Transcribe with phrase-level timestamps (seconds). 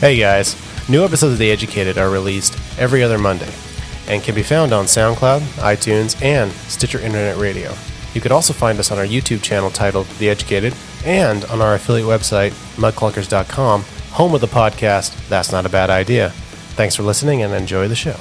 [0.00, 0.54] Hey guys,
[0.88, 3.52] new episodes of The Educated are released every other Monday
[4.06, 7.74] and can be found on SoundCloud, iTunes, and Stitcher Internet Radio.
[8.14, 10.72] You can also find us on our YouTube channel titled The Educated
[11.04, 13.82] and on our affiliate website, mudclunkers.com,
[14.12, 16.30] home of the podcast That's Not a Bad Idea.
[16.76, 18.14] Thanks for listening and enjoy the show.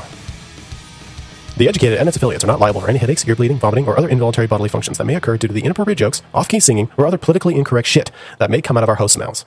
[1.57, 3.95] The Educated and its affiliates are not liable for any headaches, ear bleeding, vomiting, or
[3.99, 6.89] other involuntary bodily functions that may occur due to the inappropriate jokes, off key singing,
[6.97, 8.09] or other politically incorrect shit
[8.39, 9.45] that may come out of our hosts' mouths.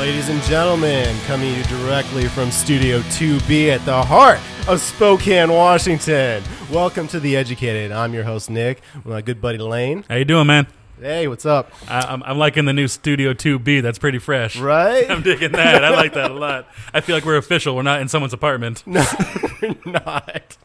[0.00, 5.50] Ladies and gentlemen, coming to you directly from Studio 2B at the heart of Spokane,
[5.50, 6.42] Washington.
[6.72, 7.92] Welcome to The Educated.
[7.92, 10.06] I'm your host, Nick, with my good buddy Lane.
[10.08, 10.68] How you doing, man?
[10.98, 11.70] Hey, what's up?
[11.86, 13.82] I, I'm, I'm liking the new Studio 2B.
[13.82, 14.58] That's pretty fresh.
[14.58, 15.08] Right?
[15.10, 15.84] I'm digging that.
[15.84, 16.66] I like that a lot.
[16.94, 17.76] I feel like we're official.
[17.76, 18.82] We're not in someone's apartment.
[18.86, 19.04] No,
[19.62, 20.56] we're not.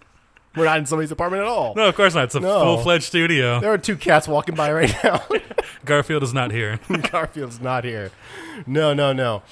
[0.56, 1.74] We're not in somebody's apartment at all.
[1.76, 2.26] No, of course not.
[2.26, 2.60] It's a No.
[2.64, 3.60] full fledged studio.
[3.60, 5.22] There are two cats walking by right now.
[5.86, 6.80] Garfield is not here.
[7.12, 8.12] Garfield's not here.
[8.66, 9.44] No, no, no.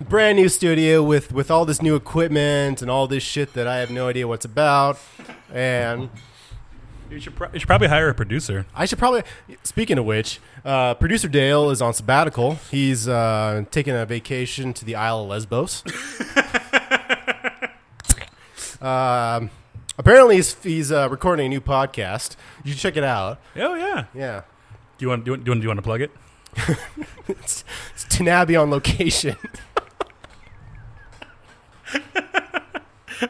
[0.00, 3.78] Brand new studio with with all this new equipment and all this shit that I
[3.78, 4.98] have no idea what's about.
[5.52, 6.10] And
[7.08, 8.66] You should, pro- you should probably hire a producer.
[8.74, 9.22] I should probably.
[9.62, 12.56] Speaking of which, uh, producer Dale is on sabbatical.
[12.70, 15.82] He's uh, taking a vacation to the Isle of Lesbos.
[18.86, 19.50] um,
[19.98, 22.36] apparently, he's, he's uh, recording a new podcast.
[22.64, 23.40] You should check it out.
[23.56, 24.04] Oh yeah.
[24.14, 24.42] Yeah,
[24.98, 25.24] Do you want?
[25.24, 25.44] Do you want?
[25.44, 26.10] Do you want, do you want to plug it?
[27.28, 27.64] it's,
[27.94, 29.36] it's Tanabe on location.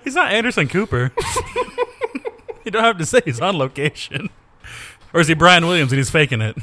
[0.05, 1.13] He's not Anderson Cooper.
[2.65, 4.31] you don't have to say he's on location.
[5.15, 6.57] Or is he Brian Williams and he's faking it?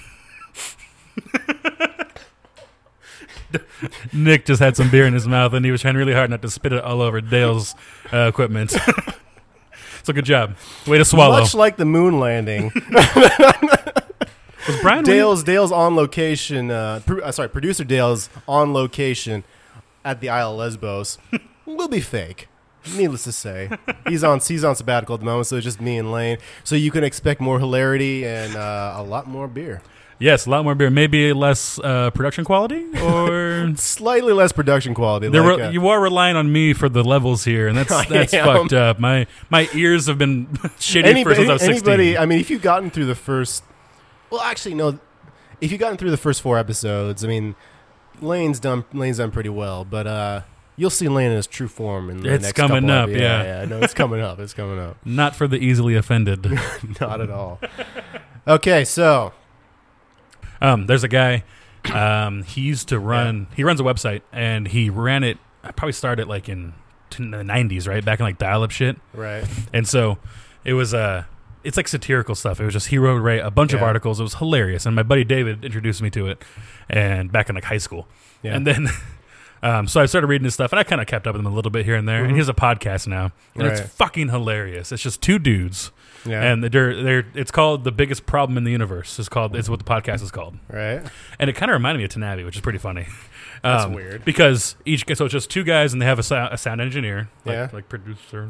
[4.13, 6.41] Nick just had some beer in his mouth and he was trying really hard not
[6.41, 7.75] to spit it all over Dale's
[8.11, 8.71] uh, equipment.
[10.03, 10.55] so good job.
[10.87, 11.39] Way to swallow.
[11.39, 12.71] Much like the moon landing,
[14.67, 15.03] Was Brian?
[15.03, 16.71] Dale's Dale's on location.
[16.71, 19.43] Uh, pro- uh, sorry, producer Dale's on location
[20.05, 21.17] at the Isle of Lesbos.
[21.65, 22.47] will be fake.
[22.97, 23.69] Needless to say,
[24.09, 26.37] he's on he's on sabbatical at the moment, so it's just me and Lane.
[26.65, 29.81] So you can expect more hilarity and uh, a lot more beer.
[30.19, 30.89] Yes, a lot more beer.
[30.89, 35.27] Maybe less uh, production quality, or Slightly less production quality.
[35.27, 38.05] Like, were, uh, you are relying on me for the levels here, and that's I
[38.05, 38.45] that's am.
[38.45, 38.99] fucked up.
[38.99, 40.47] My my ears have been
[40.77, 41.93] shitty anybody, for since I was sixteen.
[41.93, 43.63] anybody, I mean, if you've gotten through the first,
[44.29, 44.99] well, actually, no.
[45.61, 47.55] If you've gotten through the first four episodes, I mean,
[48.21, 50.41] Lane's done Lane's done pretty well, but uh,
[50.75, 53.15] you'll see Lane in his true form in the It's next coming couple up, Of,
[53.15, 53.43] yeah.
[53.61, 54.39] yeah, no, it's coming up.
[54.39, 54.97] It's coming up.
[55.05, 56.45] Not for the easily offended.
[57.01, 57.59] Not at all.
[58.47, 59.31] Okay, so
[60.63, 61.43] um, there's a guy.
[61.93, 63.47] Um, he used to run.
[63.55, 65.37] He runs a website, and he ran it.
[65.63, 66.73] I probably started like in,
[67.11, 68.97] the '90s, right back in like dial-up shit.
[69.13, 70.17] right, And so
[70.65, 71.25] it was uh
[71.63, 72.59] it's like satirical stuff.
[72.59, 73.85] It was just he wrote a bunch of Yeah.
[73.85, 74.19] articles.
[74.19, 74.85] It was hilarious.
[74.85, 76.43] And my buddy David introduced me to it
[76.89, 78.07] and back in like high school.
[78.41, 78.55] Yeah.
[78.55, 78.89] And then
[79.63, 81.45] um so I started reading his stuff and I kind of kept up with him
[81.45, 82.23] a little bit here and there.
[82.23, 83.31] And he has a podcast now.
[83.55, 83.81] And it's Mm-hmm.
[83.83, 83.89] Right.
[83.89, 84.91] fucking hilarious.
[84.91, 85.91] It's just two dudes.
[86.26, 89.17] Yeah, And they're they're it's called The Biggest Problem in the Universe.
[89.20, 90.56] It's called it's what the podcast is called.
[90.70, 91.02] right,
[91.39, 93.08] And it kind of reminded me of Tanabe, which is pretty funny.
[93.64, 94.26] That's Um, weird.
[94.26, 97.30] because each so it's just two guys and they have a, sound, a sound engineer,
[97.45, 97.70] like, Yeah.
[97.72, 98.50] like producer,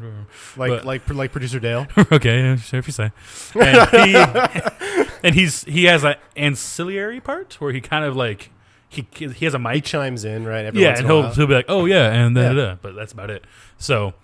[0.56, 1.86] like but- like like producer Dale.
[2.12, 3.12] okay, sure if you say.
[3.54, 4.16] And, he,
[5.22, 8.50] and he's he has an ancillary part where he kind of like
[8.88, 9.84] he he has a He mic.
[9.84, 10.64] chimes in right.
[10.64, 12.76] Every Yeah, and he'll he'll be like, oh yeah, and then Yeah.
[12.82, 13.44] but that's about it.
[13.78, 14.14] So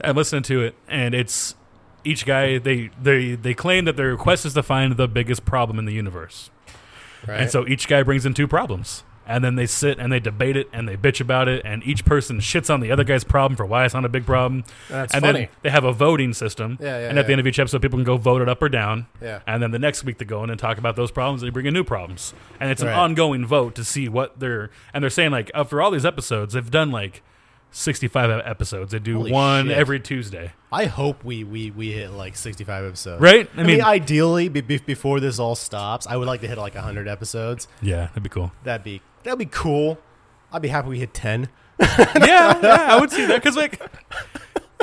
[0.00, 1.54] I'm listening to it, and it's
[2.04, 5.78] each guy they they they claim that their request is to find the biggest problem
[5.78, 6.50] in the universe,
[7.26, 7.40] right.
[7.40, 9.02] and so each guy brings in two problems.
[9.26, 12.04] And then they sit and they debate it and they bitch about it, and each
[12.04, 14.64] person shits on the other guy's problem for why it's not a big problem.
[14.90, 15.38] that's and funny.
[15.38, 16.76] then they have a voting system.
[16.78, 18.60] Yeah, yeah, and at the end of each episode, people can go vote it up
[18.62, 19.06] or down.
[19.22, 21.40] yeah, And then the next week they go in and talk about those problems.
[21.42, 22.98] and They bring in new problems, and it's an Right.
[22.98, 24.68] ongoing vote to see what they're.
[24.92, 27.22] And they're saying like uh, after all these episodes, they've done like
[27.74, 28.92] sixty-five e- episodes.
[28.92, 29.76] They do Holy one shit.
[29.76, 33.20] every Tuesday, I hope we we we hit like sixty five episodes.
[33.20, 33.48] right?
[33.56, 36.74] I, mean, ideally, be, be, before this all stops, I would like to hit like
[36.74, 37.68] hundred episodes.
[37.82, 38.52] yeah, that'd be cool.
[38.62, 39.98] That'd be that'd be cool.
[40.52, 41.48] I'd be happy we hit ten.
[41.80, 43.82] yeah, yeah, I would see that because like.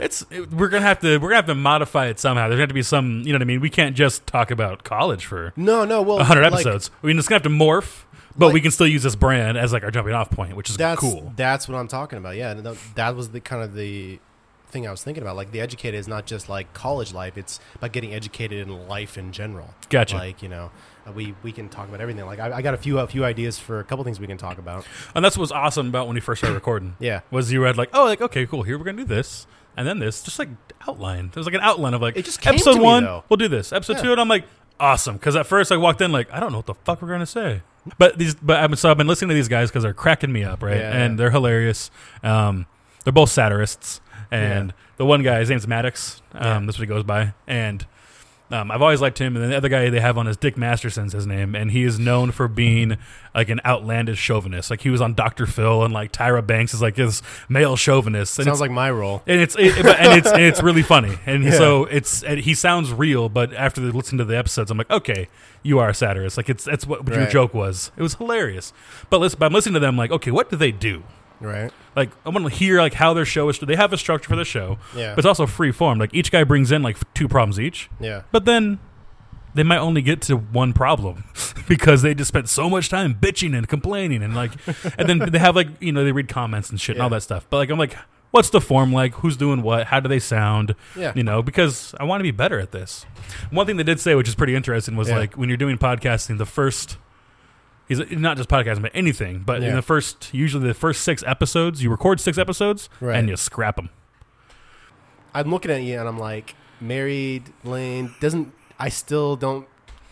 [0.01, 2.48] It's it- we're gonna have to we're gonna have to modify it somehow.
[2.48, 3.62] There's gonna have to be some you know what I mean.
[3.62, 6.89] We can't just talk about college for No, no, well, 100 like, episodes.
[7.03, 8.03] I mean, it's gonna have to morph,
[8.36, 10.69] but Like- we can still use this brand as like our jumping off point, which
[10.69, 11.31] is that's cool.
[11.36, 12.36] That's what I'm talking about.
[12.36, 14.19] Yeah, that, that was the kind of the
[14.69, 15.36] thing I was thinking about.
[15.36, 19.18] Like the educated is not just like college life; it's about getting educated in life
[19.18, 19.74] in general.
[19.89, 20.15] Gotcha.
[20.15, 20.71] Like you know,
[21.07, 22.25] uh, we we can talk about everything.
[22.25, 24.38] Like I, I got a few a few ideas for a couple things we can
[24.38, 24.86] talk about.
[25.13, 26.95] And that's what was awesome about when we first started recording.
[27.00, 27.19] Yeah.
[27.30, 28.63] Was you had like, oh, like okay, cool.
[28.63, 29.45] Here we're gonna do this.
[29.77, 30.50] And then this just like
[30.88, 31.29] outline.
[31.33, 33.03] There was like an outline of like It just episode me, one.
[33.03, 33.23] though.
[33.29, 33.71] We'll do this.
[33.73, 34.01] Episode Yeah.
[34.03, 34.45] two, and I'm like
[34.79, 37.07] awesome because at first I walked in like I don't know what the fuck we're
[37.09, 37.62] gonna say.
[37.97, 40.44] But these, but I've, so I've been listening to these guys because they're cracking me
[40.44, 40.77] up, right?
[40.77, 40.91] Yeah.
[40.95, 41.89] And they're hilarious.
[42.23, 42.68] Um,
[43.03, 44.75] they're both satirists, and Yeah.
[44.97, 46.21] the one guy, his name's Maddox.
[46.33, 46.65] Um.
[46.67, 47.85] That's what he goes by, and
[48.51, 49.36] um, I've always liked him.
[49.36, 51.83] And then the other guy they have on is Dick Masterson's his name, and he
[51.83, 52.98] is known for being
[53.33, 54.69] like an outlandish chauvinist.
[54.69, 55.45] Like he was on Dr.
[55.45, 58.38] Phil, and like Tyra Banks is like this male chauvinist.
[58.39, 59.21] And Sounds like my role.
[59.25, 61.18] and it's it, and it's and it's really funny.
[61.25, 61.51] And Yeah.
[61.51, 64.89] so it's and he sounds real, but after they listen to the episodes, I'm like,
[64.92, 65.27] okay,
[65.63, 66.38] you are a satirist.
[66.38, 67.31] Like it's that's what, what your Right.
[67.31, 67.92] joke was.
[67.98, 68.74] It was hilarious.
[69.09, 71.03] But listen, but I'm listening to them like, okay, what do they do?
[71.41, 71.71] Right.
[71.95, 73.59] Like I want to hear like how their show is.
[73.59, 75.09] They have a structure for the show, Yeah.
[75.15, 75.99] but it's also free form.
[75.99, 78.21] Like each guy brings in like two problems each, Yeah.
[78.31, 78.79] but then
[79.53, 81.25] they might only get to one problem
[81.67, 84.51] because they just spent so much time bitching and complaining and like,
[84.97, 87.23] and then they have like you know they read comments and shit and all that
[87.23, 87.45] stuff.
[87.49, 87.97] But like I'm like,
[88.29, 89.15] what's the form like?
[89.15, 89.88] Who's doing what?
[89.88, 90.75] How do they sound?
[90.95, 91.11] Yeah.
[91.15, 93.05] You know, because I want to be better at this.
[93.49, 95.17] One thing they did say, which is pretty interesting, was Yeah.
[95.17, 96.97] like when you're doing podcasting, the first.
[97.99, 99.39] He's not just podcasting, but anything.
[99.45, 103.17] But in the first, usually the first six episodes, you record six episodes Right.
[103.17, 103.89] and you scrap them.
[105.33, 109.65] I'm looking at you and I'm like, married, Lane, doesn't, I still don't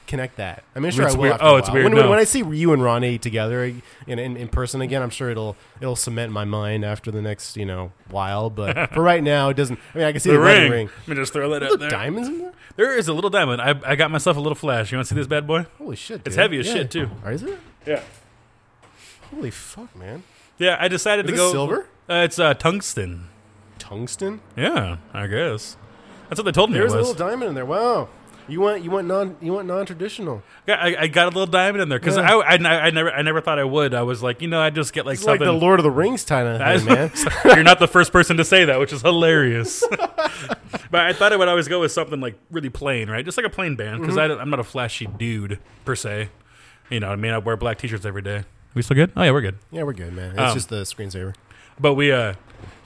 [0.07, 0.63] connect that.
[0.75, 1.21] I mean, sure It's I will.
[1.23, 1.37] weird.
[1.41, 2.09] Oh, it's weird, When, when, no.
[2.09, 3.81] when I see you and Ronnie together in,
[4.19, 7.65] in, in person again, I'm sure it'll it'll cement my mind after the next, you
[7.65, 8.49] know, while.
[8.49, 9.77] But for right now, it doesn't.
[9.93, 10.89] I mean, I can see the, wedding ring.
[11.01, 11.89] Let me just throw that out there.
[11.89, 12.53] diamonds in there?
[12.75, 13.61] There is a little diamond.
[13.61, 14.91] I, I got myself a little flash.
[14.91, 15.65] You want to see this bad boy?
[15.77, 16.21] Holy shit.
[16.25, 16.73] It's heavy as Yeah.
[16.73, 17.09] shit, too.
[17.23, 17.59] Or is it?
[17.85, 18.01] Yeah.
[19.33, 20.23] Holy fuck, man.
[20.57, 21.51] Yeah, I decided Is to this go.
[21.51, 21.87] silver?
[22.09, 23.27] Uh, it's uh, tungsten.
[23.77, 24.41] Tungsten?
[24.57, 25.77] Yeah, I guess.
[26.27, 27.65] That's what they told me There's it a little diamond in there.
[27.65, 28.09] Wow.
[28.47, 30.41] You want you want non you want non traditional.
[30.67, 32.23] Yeah, I, I got a little diamond in there because Yeah.
[32.31, 32.55] I, I,
[32.87, 33.93] I never I never thought I would.
[33.93, 35.45] I was like, you know, I just get like It's like something.
[35.59, 37.11] the Lord of the Rings kind of thing, man.
[37.45, 39.83] You're not the first person to say that, which is hilarious.
[39.91, 43.23] but I thought I would always go with something like really plain, right?
[43.23, 44.41] Just like a plain band, because Mm-hmm.
[44.41, 46.29] I'm not a flashy dude per se.
[46.89, 48.43] You know, what I mean, I wear black t-shirts every day.
[48.73, 49.11] We still good?
[49.15, 49.57] Oh yeah, we're good.
[49.71, 50.31] Yeah, we're good, man.
[50.31, 51.35] It's Um, just the screensaver.
[51.79, 52.33] But we uh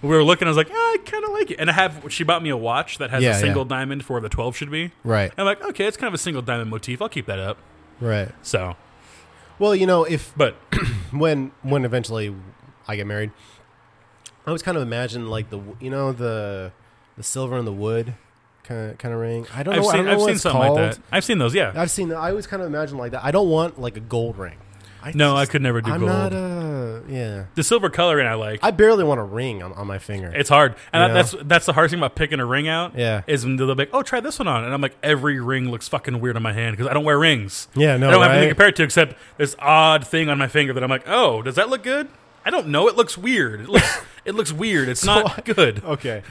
[0.02, 0.48] we were looking.
[0.48, 1.60] I was like, oh, I kind of like it.
[1.60, 2.06] And I have.
[2.10, 3.40] She bought me a watch that has Yeah, a yeah.
[3.40, 4.92] single diamond for where the twelve should be.
[5.04, 7.02] Right, And I'm like, okay, it's kind of a single diamond motif.
[7.02, 7.58] I'll keep that up.
[8.00, 8.30] right.
[8.44, 8.76] So,
[9.60, 10.56] Well, you know, if but
[11.12, 12.36] when when eventually
[12.88, 13.32] I get married,
[14.46, 16.72] I always kind of imagine like the you know the
[17.18, 18.16] the silver and the wood
[18.64, 19.46] kind of kind of ring.
[19.54, 19.82] I don't know.
[19.82, 20.80] I've I seen don't know I've seen something called.
[20.80, 21.02] like that.
[21.12, 21.54] I've seen those.
[21.56, 21.74] Yeah.
[21.76, 22.12] I've seen.
[22.14, 23.24] I always kind of imagine like that.
[23.24, 24.58] I don't want like a gold ring.
[25.02, 26.12] I No, I could never do I'm gold.
[26.12, 27.46] not a yeah.
[27.56, 28.62] The silver coloring I like.
[28.64, 30.32] I barely want a ring on, on my finger.
[30.34, 31.14] It's hard, and know?
[31.14, 32.98] that's that's the hard thing about picking a ring out.
[32.98, 33.24] Yeah.
[33.28, 35.70] is when they'll be like, "Oh, try this one on," and I'm like, "Every ring
[35.70, 37.68] looks fucking weird on my hand because I don't wear rings.
[37.76, 38.50] yeah, no, I don't have anything to right?
[38.50, 41.56] compare it to except this odd thing on my finger that I'm like, oh, does
[41.56, 42.08] that look good?
[42.46, 42.88] I don't know.
[42.88, 43.62] It looks weird.
[43.62, 44.88] It looks it looks weird.
[44.88, 45.84] It's not good.
[45.94, 46.24] Okay.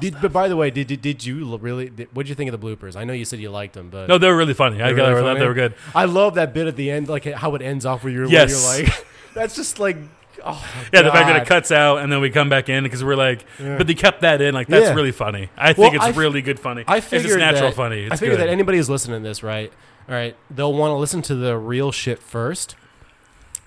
[0.00, 1.88] Did, but by the way, did, did, did you really?
[1.88, 2.96] Did, what did you think of the bloopers?
[2.96, 4.82] I know you said you liked them, but No, they were really funny.
[4.82, 5.40] I They're got really thought funny?
[5.40, 5.74] they were good.
[5.94, 8.52] I love that bit at the end, like how it ends off where you're, Yes.
[8.66, 9.96] where you're like, that's just like,
[10.44, 11.46] oh, Yeah, the fact that it God.
[11.46, 13.78] cuts out and then we come back in because we're like, Yeah.
[13.78, 14.52] but they kept that in.
[14.52, 14.94] Like that's Yeah.
[14.94, 15.48] really funny.
[15.56, 16.82] I think Well, it's I f- really good funny.
[16.88, 18.02] I It's figured just natural that, funny.
[18.02, 18.46] It's I figured good.
[18.48, 19.72] that anybody who's listening to this, right?
[20.08, 22.74] All right, they'll want to listen to the real shit first,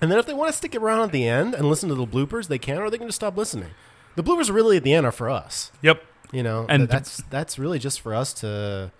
[0.00, 2.06] and then if they want to stick around at the end and listen to the
[2.06, 3.70] bloopers, they can, or they can just stop listening.
[4.14, 6.02] The bloopers really at the end are for us, yep.
[6.32, 8.90] you know, And that's that's really just for us to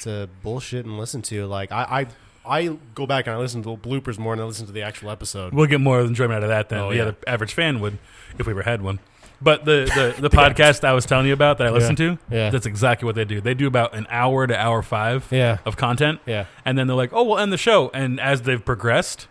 [0.00, 1.46] to bullshit and listen to.
[1.46, 2.06] Like I
[2.46, 4.72] I, I go back and I listen to the bloopers more than I listen to
[4.72, 5.52] the actual episode.
[5.54, 7.02] We'll get more enjoyment out of that than Oh, the yeah.
[7.02, 7.98] other average fan would
[8.38, 8.98] if we ever had one.
[9.40, 12.50] But the, the, the podcast I was telling you about that I listen to, Yeah.
[12.50, 13.40] that's exactly what they do.
[13.40, 16.20] They do about an hour to hour five Yeah, of content.
[16.26, 17.90] yeah, And then they're like, oh, we'll end the show.
[17.94, 19.28] And as they've progressed,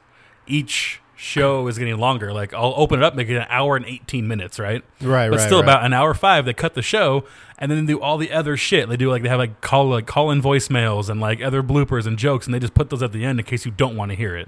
[0.47, 2.31] each show is getting longer.
[2.31, 4.83] Like, I'll open it up, make it an hour and 18 minutes, right?
[5.01, 5.45] right, But right.
[5.45, 5.65] still, right.
[5.65, 7.25] about an hour five, they cut the show
[7.57, 8.87] and then do all the other shit.
[8.87, 12.05] They do like, they have like call, like call in voicemails and like other bloopers
[12.05, 14.11] and jokes, and they just put those at the end in case you don't want
[14.11, 14.47] to hear it.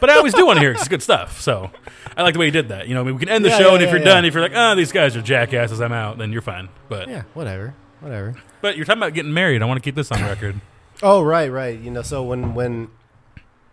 [0.00, 1.40] but I always do want to hear it it's good stuff.
[1.40, 1.70] So
[2.16, 2.88] I like the way you did that.
[2.88, 4.04] You know, I mean, we can end the Yeah, show, yeah, and if yeah, you're
[4.04, 6.68] done, if you're like, oh, these guys are jackasses, I'm out, then you're fine.
[6.88, 8.36] But yeah, whatever, whatever.
[8.62, 9.60] but you're talking about getting married.
[9.60, 10.60] I want to keep this on record.
[11.02, 11.78] Oh right, right.
[11.80, 12.90] You know, so when when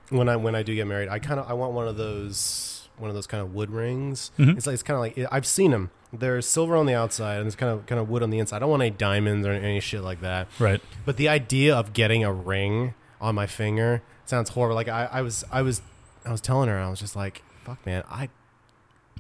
[0.10, 2.88] when I when I do get married, I kind of I want one of those
[2.98, 4.32] one of those kind of wood rings.
[4.40, 4.58] Mhm.
[4.58, 5.92] It's like it's kind of like I've seen them.
[6.14, 8.58] They're silver on the outside and it's kind of kind of wood on the inside.
[8.58, 10.48] I don't want any diamonds or any shit like that.
[10.60, 10.82] right.
[11.06, 14.76] But the idea of getting a ring on my finger sounds horrible.
[14.76, 15.82] Like I, I was I was
[16.26, 18.30] I was telling her I was just like, fuck man, I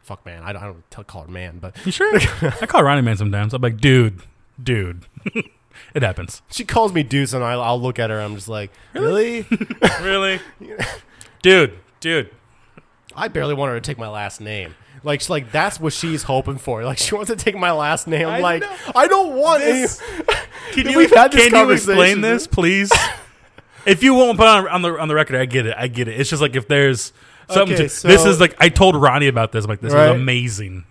[0.01, 0.41] fuck man.
[0.43, 2.15] I don't, I don't tell, call her man, but You sure?
[2.41, 3.53] I call Ronnie man sometimes.
[3.53, 4.21] I'm like, dude,
[4.61, 5.05] dude.
[5.93, 6.41] it happens.
[6.51, 8.19] she calls me Deuce and I, I'll look at her.
[8.19, 9.45] I'm just like, really?
[10.01, 10.39] really?
[11.41, 12.29] dude, dude.
[13.15, 14.75] I barely want her to take my last name.
[15.03, 16.83] Like, she's like that's what she's hoping for.
[16.83, 18.27] Like, she wants to take my last name.
[18.27, 18.75] I'm I like, know.
[18.95, 20.23] I don't want This- any.
[20.73, 22.91] Can you, We've had this can you explain this, please?
[23.85, 25.73] if you won't put on, on the on the record, I get it.
[25.77, 26.19] I get it.
[26.19, 27.13] It's just like if there's
[27.49, 27.73] something.
[27.75, 29.63] Okay, to, so- this is like I told Ronnie about this.
[29.63, 30.09] I'm like, this Right.
[30.09, 30.83] is amazing.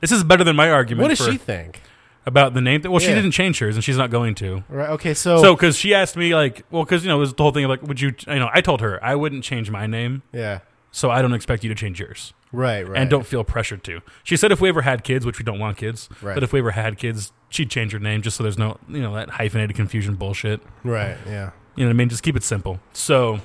[0.00, 1.02] This is better than my argument.
[1.02, 1.80] What does for- she think?
[2.26, 2.82] About the name?
[2.82, 2.90] Thing.
[2.90, 3.14] Well, she Yeah.
[3.16, 4.64] didn't change hers, and she's not going to.
[4.68, 4.90] Right.
[4.90, 5.14] Okay.
[5.14, 5.40] So.
[5.42, 7.64] So, because she asked me, like, well, because you know, it was the whole thing
[7.64, 8.12] of like, would you?
[8.26, 10.60] You know, I told her I wouldn't change my name, yeah.
[10.90, 12.32] so I don't expect you to change yours.
[12.52, 12.82] Right.
[12.86, 12.98] Right.
[13.00, 14.00] and don't feel pressured to.
[14.24, 16.34] She said if we ever had kids, which we don't want kids, Right.
[16.34, 19.00] but if we ever had kids, she'd change her name just so there's no, you
[19.00, 20.60] know, that hyphenated confusion bullshit.
[20.82, 21.16] Right.
[21.26, 21.50] Yeah.
[21.76, 22.08] You know what I mean?
[22.08, 22.80] Just keep it simple.
[22.92, 23.38] So,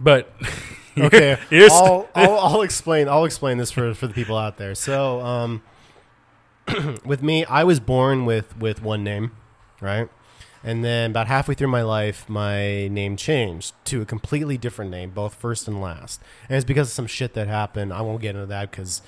[0.00, 0.34] but
[0.98, 1.38] Okay.
[1.70, 3.08] I'll, I'll, I'll explain.
[3.08, 4.74] I'll explain this for, for the people out there.
[4.74, 5.62] So, um,
[7.04, 9.32] with me, I was born with with one name,
[9.80, 10.08] right?
[10.64, 15.10] And then about halfway through my life, my name changed to a completely different name,
[15.10, 16.20] both first and last.
[16.48, 17.92] And it's because of some shit that happened.
[17.92, 19.00] I won't get into that because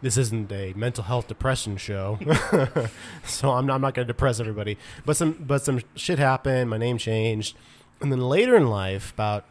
[0.00, 2.18] this isn't a mental health depression show.
[3.26, 4.78] so I'm not, I'm not going to depress everybody.
[5.04, 6.70] But some but some shit happened.
[6.70, 7.56] My name changed,
[8.00, 9.44] and then later in life, about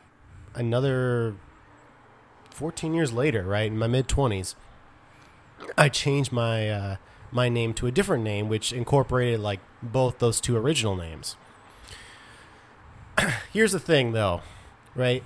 [0.55, 1.35] another
[2.51, 4.55] 14 years later, right in my mid 20s,
[5.77, 6.95] I changed my uh,
[7.31, 11.35] my name to a different name, which incorporated like both those two original names.
[13.53, 14.41] Here's the thing, though,
[14.95, 15.23] right?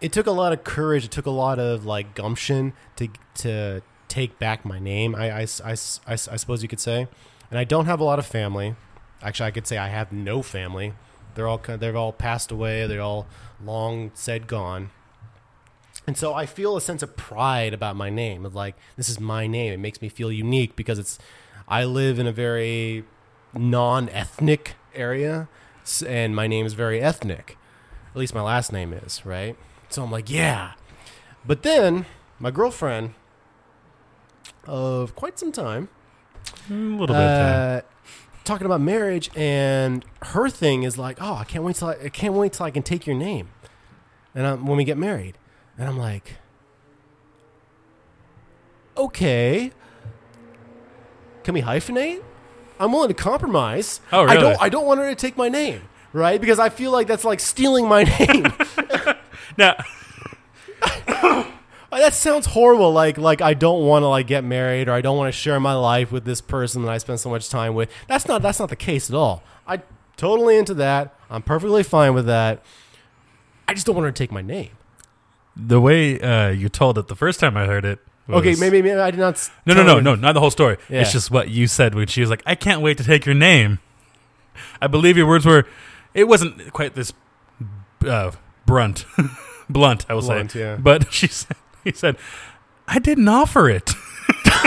[0.00, 1.04] It took a lot of courage.
[1.04, 5.14] It took a lot of like gumption to to take back my name.
[5.14, 7.08] I, I, I, I, I suppose you could say,
[7.50, 8.76] and I don't have a lot of family.
[9.22, 10.94] Actually, I could say I have no family.
[11.34, 12.86] They're all they've all passed away.
[12.86, 13.26] They're all
[13.62, 14.90] long said gone.
[16.06, 18.44] And so I feel a sense of pride about my name.
[18.44, 19.72] Of like, this is my name.
[19.72, 21.18] It makes me feel unique because it's.
[21.66, 23.04] I live in a very
[23.54, 25.48] non-ethnic area,
[26.06, 27.56] and my name is very ethnic.
[28.10, 29.56] At least my last name is right.
[29.88, 30.72] So I'm like, yeah.
[31.46, 32.06] But then
[32.38, 33.14] my girlfriend
[34.66, 35.88] of quite some time
[36.68, 37.16] a little bit.
[37.16, 37.78] of time.
[37.78, 37.80] uh,
[38.44, 42.08] talking about marriage, and her thing is like, "Oh, I can't wait till I, I
[42.08, 43.48] can't wait till I can take your name,"
[44.34, 45.36] and um, when we get married,
[45.78, 46.36] and I'm like,
[48.96, 49.72] "Okay,
[51.42, 52.22] can we hyphenate?
[52.80, 54.00] I'm willing to compromise.
[54.12, 54.40] Oh, I really?
[54.40, 54.62] don't.
[54.62, 56.40] I don't want her to take my name, right?
[56.40, 58.46] Because I feel like that's like stealing my name.
[59.56, 59.76] Now,
[61.92, 62.90] that sounds horrible.
[62.92, 65.60] Like like I don't want to like get married or I don't want to share
[65.60, 67.88] my life with this person that I spend so much time with.
[68.08, 69.44] That's not that's not the case at all.
[69.64, 69.82] I
[70.16, 71.14] totally into that.
[71.30, 72.64] I'm perfectly fine with that.
[73.68, 74.70] I just don't want her to take my name.
[75.56, 77.98] The way uh, you told it the first time I heard it.
[78.26, 79.50] Was, Okay, maybe, maybe I did not.
[79.66, 80.78] No, no, no, no, not the whole story.
[80.88, 81.02] Yeah.
[81.02, 83.34] It's just what you said when she was like, "I can't wait to take your
[83.34, 83.80] name."
[84.80, 85.66] I believe your words were,
[86.14, 87.12] "It wasn't quite this
[88.06, 88.30] uh,
[88.64, 89.04] brunt,
[89.68, 90.76] blunt." I will Blunt, say, yeah.
[90.76, 92.16] but she said, "He said,
[92.88, 93.90] I didn't offer it."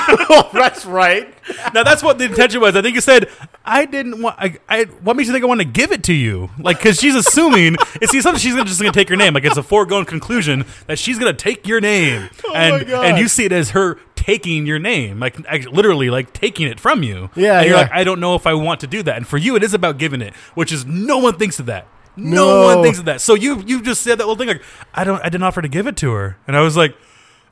[0.54, 1.34] that's right.
[1.74, 2.76] now that's what the intention was.
[2.76, 3.30] I think you said,
[3.66, 6.14] "I didn't want." I, I what makes you think I want to give it to
[6.14, 6.50] you?
[6.60, 9.34] Like, because she's assuming it's see something she's gonna, just gonna take your name.
[9.34, 13.28] Like it's a foregone conclusion that she's gonna take your name, Oh and and you
[13.28, 15.38] see it as her taking your name, like
[15.72, 17.30] literally like taking it from you.
[17.36, 17.84] Yeah, and you're yeah.
[17.84, 19.18] like, I don't know if I want to do that.
[19.18, 21.88] And for you, it is about giving it, which is no one thinks of that.
[22.16, 22.76] No, No.
[22.76, 23.22] one thinks of that.
[23.22, 25.68] So you you just said that little thing like, I don't, I didn't offer to
[25.68, 26.96] give it to her, and I was like.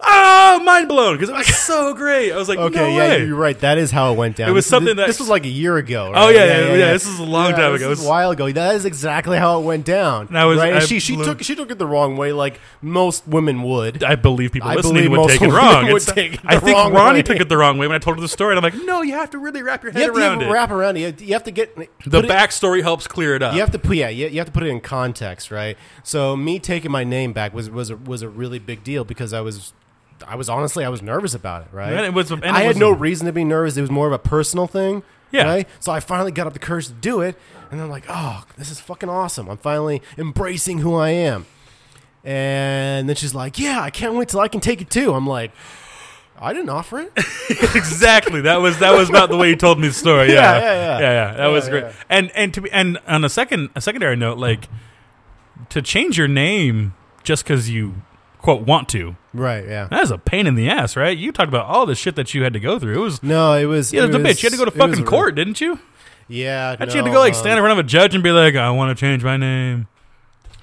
[0.07, 2.31] Oh, mind blown because it was so great.
[2.31, 3.25] I was like, Okay, no yeah, way.
[3.25, 3.57] you're right.
[3.59, 4.49] That is how it went down.
[4.49, 6.11] It was This- something that- this was like a year ago.
[6.13, 6.35] Oh, right?
[6.35, 7.85] yeah, yeah, yeah, this is a long time ago.
[7.91, 8.51] is It's- a while ago.
[8.51, 10.27] That is exactly how it went down.
[10.27, 10.73] And I was- right.
[10.75, 14.03] I she she blew- took she took it the wrong way, like most women would.
[14.03, 15.91] I believe people I listening believe would take it wrong.
[15.91, 17.23] would take it I think Ronnie way.
[17.23, 18.55] took it the wrong way when I told her the story.
[18.55, 20.47] And I'm like, no, you have to really wrap your head you have around to
[20.47, 20.51] it.
[20.51, 20.99] wrap around it.
[20.99, 21.83] You have to, you have to get the
[22.19, 23.53] it- backstory helps clear it up.
[23.53, 25.77] You have to put yeah, you have to put it in context, right?
[26.03, 29.39] So me taking my name back was was was a really big deal because I
[29.41, 29.71] was
[30.27, 31.91] I was honestly I was nervous about it, right?
[31.93, 33.75] And it was- and it I had was- no reason to be nervous.
[33.77, 35.43] It was more of a personal thing, Yeah.
[35.45, 35.67] Right?
[35.79, 37.35] So I finally got up the courage to do it,
[37.71, 39.49] and I'm like, oh, this is fucking awesome.
[39.49, 41.45] I'm finally embracing who I am.
[42.23, 45.13] And then she's like, yeah, I can't wait till I can take it too.
[45.13, 45.51] I'm like.
[46.37, 47.13] I didn't offer it.
[47.75, 48.41] exactly.
[48.41, 50.33] That was that was about the way you told me the story.
[50.33, 50.99] Yeah, Yeah, yeah, yeah.
[50.99, 51.31] yeah.
[51.31, 51.85] That Yeah, was great.
[52.09, 54.67] And and to be and on a second a secondary note, like
[55.69, 56.93] to change your name
[57.23, 57.93] just because you
[58.45, 59.15] quote want to.
[59.33, 59.87] Right, yeah.
[59.89, 61.17] That is a pain in the ass, right?
[61.17, 62.95] You talked about all the shit that you had to go through.
[62.95, 63.91] It was No, it was.
[63.91, 64.41] yeah, it was a bitch.
[64.43, 65.79] You had to go to fucking court, didn't you?
[66.27, 66.75] Yeah.
[66.75, 68.31] That you had to go like um, stand in front of a judge and be
[68.31, 69.87] like, I want to change my name.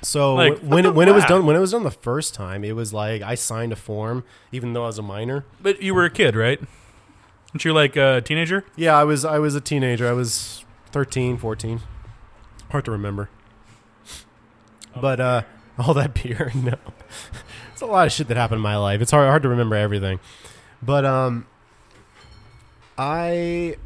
[0.00, 2.74] So Like, when when it was done when it was done the first time, it
[2.74, 5.44] was like I signed a form, even though I was a minor.
[5.60, 6.58] But you were a kid, right?
[6.60, 8.64] Weren't you like a teenager?
[8.74, 10.08] Yeah, I was I was a teenager.
[10.08, 11.80] I was 13, 14.
[12.70, 13.28] Hard to remember.
[15.00, 15.42] But uh,
[15.78, 16.74] all that beer, no.
[17.82, 19.00] It's a lot of shit that happened in my life.
[19.00, 20.20] It's hard hard to remember everything.
[20.80, 21.48] But um,
[22.96, 23.76] I,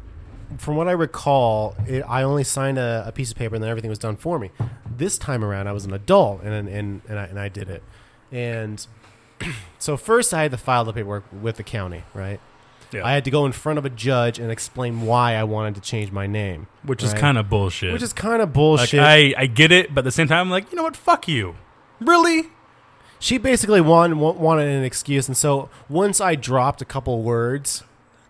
[0.59, 3.71] from what I recall, it, I only signed a, a piece of paper and then
[3.71, 4.51] everything was done for me.
[4.85, 7.81] This time around, I was an adult and and and I, and I did it.
[8.31, 8.85] And
[9.79, 12.39] so first, I had to file the paperwork with the county, right?
[12.91, 13.03] Yeah.
[13.03, 15.81] I had to go in front of a judge and explain why I wanted to
[15.81, 17.19] change my name, which is right?
[17.19, 17.93] kind of bullshit.
[17.93, 18.99] which is kind of like bullshit.
[18.99, 20.95] I, I get it, but at the same time, I'm like, you know what?
[20.95, 21.55] Fuck you.
[21.99, 22.51] Really?
[23.19, 27.83] She basically wanted wanted an excuse, and so once I dropped a couple words,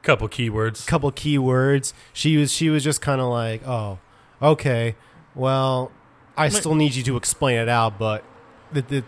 [0.03, 0.83] Couple keywords.
[0.85, 1.91] A couple keywords.
[2.13, 3.99] She was she was just kind of like, "Oh,
[4.41, 4.95] okay.
[5.35, 5.91] Well,
[6.37, 8.23] I still need you to explain it out, but
[8.71, 9.03] the, the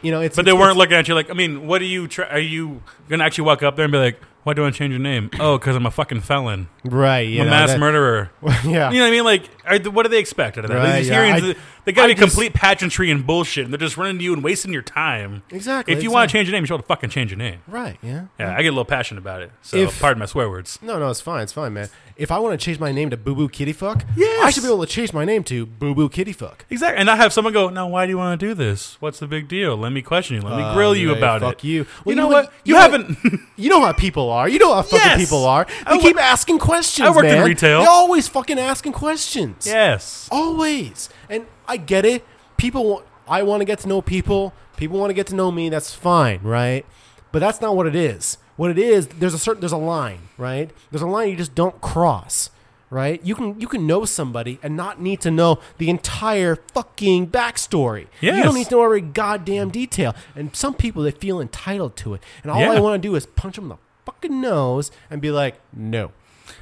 [0.00, 1.86] you know, it's But they it's- weren't looking at you like, I mean, what are
[1.86, 2.08] you?
[2.08, 4.90] Try- are you gonna actually walk up there and be like, why do I change
[4.92, 5.28] your name?
[5.38, 6.68] Oh, because I'm a fucking felon.
[6.84, 7.20] right.
[7.28, 8.30] You I'm a know, mass that- murderer.
[8.42, 8.90] yeah.
[8.90, 9.24] You know what I mean?
[9.24, 10.76] Like, are, what do they expect out of that?
[10.78, 11.56] Right, yeah, hearing I-
[11.88, 14.32] they got to be just- complete pageantry and bullshit, and they're just running to you
[14.34, 15.42] and wasting your time.
[15.50, 15.94] Exactly.
[15.94, 17.60] If you want to change your name, you should able to fucking change your name.
[17.66, 17.96] right?
[18.02, 18.26] Yeah.
[18.38, 19.50] Yeah, I get a little passionate about it.
[19.62, 20.78] So, If- pardon my swear words.
[20.82, 21.42] No, no, it's fine.
[21.42, 21.88] It's fine, man.
[22.16, 24.44] If I want to change my name to Boo Boo Kitty Fuck, Yes.
[24.44, 26.64] I should be able to change my name to Boo Boo Kitty Fuck.
[26.68, 27.00] Exactly.
[27.00, 28.96] And I have someone go, now, why do you want to do this?
[29.00, 29.76] What's the big deal?
[29.76, 30.42] Let me question you.
[30.42, 31.56] Let me grill you yeah, about fuck it.
[31.58, 31.86] Fuck you.
[32.06, 32.52] you know what- what?
[32.64, 33.18] You, know- haven't.
[33.56, 34.48] You know how people are.
[34.48, 35.18] You know how fucking Yes.
[35.20, 35.66] people are.
[35.86, 37.06] I They wo- keep asking questions.
[37.08, 37.80] I worked in retail.
[37.80, 39.66] They're always fucking asking questions.
[39.66, 40.28] yes.
[40.30, 41.08] Always.
[41.28, 42.24] And I get it.
[42.56, 44.52] People want, I want to get to know people.
[44.76, 45.68] People want to get to know me.
[45.68, 46.84] That's fine, right?
[47.30, 48.38] But that's not what it is.
[48.56, 50.70] What it is, there's a certain there's a line, right?
[50.90, 52.50] There's a line you just don't cross,
[52.90, 53.20] right?
[53.24, 58.08] You can you can know somebody and not need to know the entire fucking backstory.
[58.38, 60.14] You don't need to know every goddamn detail.
[60.34, 62.22] And some people they feel entitled to it.
[62.42, 65.30] And all I want to do is punch them in the fucking nose and be
[65.30, 66.10] like, "No."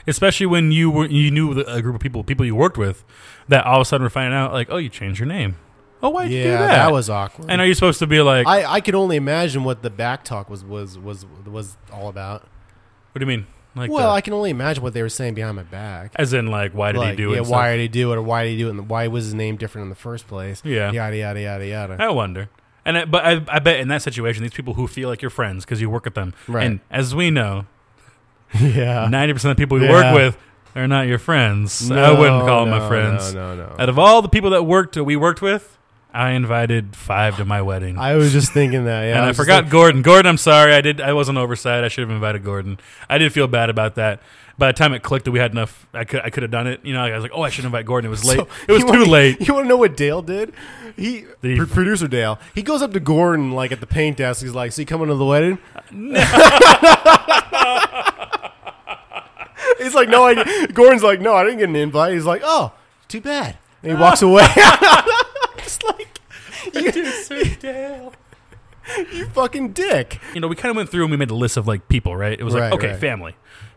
[0.06, 3.04] Especially when you were you knew a group of people people you worked with
[3.48, 5.56] that all of a sudden were finding out like, oh, you changed your name.
[6.02, 6.76] Oh, why'd you do yeah, that?
[6.76, 7.50] that was awkward.
[7.50, 10.24] And are you supposed to be like, I, I could only imagine what the back
[10.24, 12.42] talk was was was was all about.
[13.12, 13.46] what do you mean?
[13.74, 16.12] Like, well, the- I can only imagine what they were saying behind my back.
[16.16, 17.46] as in like, why did like, he do yeah, it?
[17.46, 19.34] why did he do it, or why did he do it, and why was his
[19.34, 20.62] name different in the first place?
[20.64, 20.92] Yeah.
[20.92, 21.96] yada yada yada yada.
[21.98, 22.48] I wonder.
[22.86, 25.30] And I, but I, I bet in that situation, these people who feel like you're
[25.30, 26.64] friends because you work with them, Right.
[26.64, 27.66] and as we know,
[28.60, 29.92] yeah, ninety percent of the people we Yeah.
[29.92, 30.38] work with
[30.74, 31.90] are not your friends.
[31.90, 33.34] I wouldn't call them my friends.
[33.34, 33.76] No, no, no.
[33.78, 35.76] Out of all the people that worked we worked with,
[36.12, 37.98] I invited five to my wedding.
[37.98, 39.02] I was just thinking that.
[39.02, 40.02] Yeah, and I, was just forgot Gordon.
[40.02, 40.72] Gordon, I'm sorry.
[40.74, 41.00] I did.
[41.00, 41.84] I wasn't oversight.
[41.84, 42.78] I should have invited Gordon.
[43.08, 44.22] I did feel bad about that.
[44.58, 46.66] By the time it clicked that we had enough, I could I could have done
[46.66, 46.80] it.
[46.82, 48.06] You know, I was like, oh, I should invite Gordon.
[48.08, 48.38] It was late.
[48.38, 49.46] So, it was too wanna- late.
[49.46, 50.54] You want to know what Dale did?
[50.96, 52.38] He, Did he- pr- producer Dale.
[52.54, 54.40] He goes up to Gordon like at the paint desk.
[54.42, 55.58] He's like, "So you coming to the wedding?"
[55.92, 56.20] No.
[59.78, 62.72] He's like, "No, I." Gordon's like, "No, I didn't get an invite." He's like, "Oh,
[63.08, 64.46] too bad," and he walks away.
[65.58, 66.18] Just like,
[66.74, 68.12] you, do to Dale.
[69.12, 70.20] you fucking dick.
[70.34, 72.16] you know, we kind of went through and we made a list of like people,
[72.16, 72.38] right?
[72.38, 73.00] It was Right, like, okay, right.
[73.00, 73.34] family.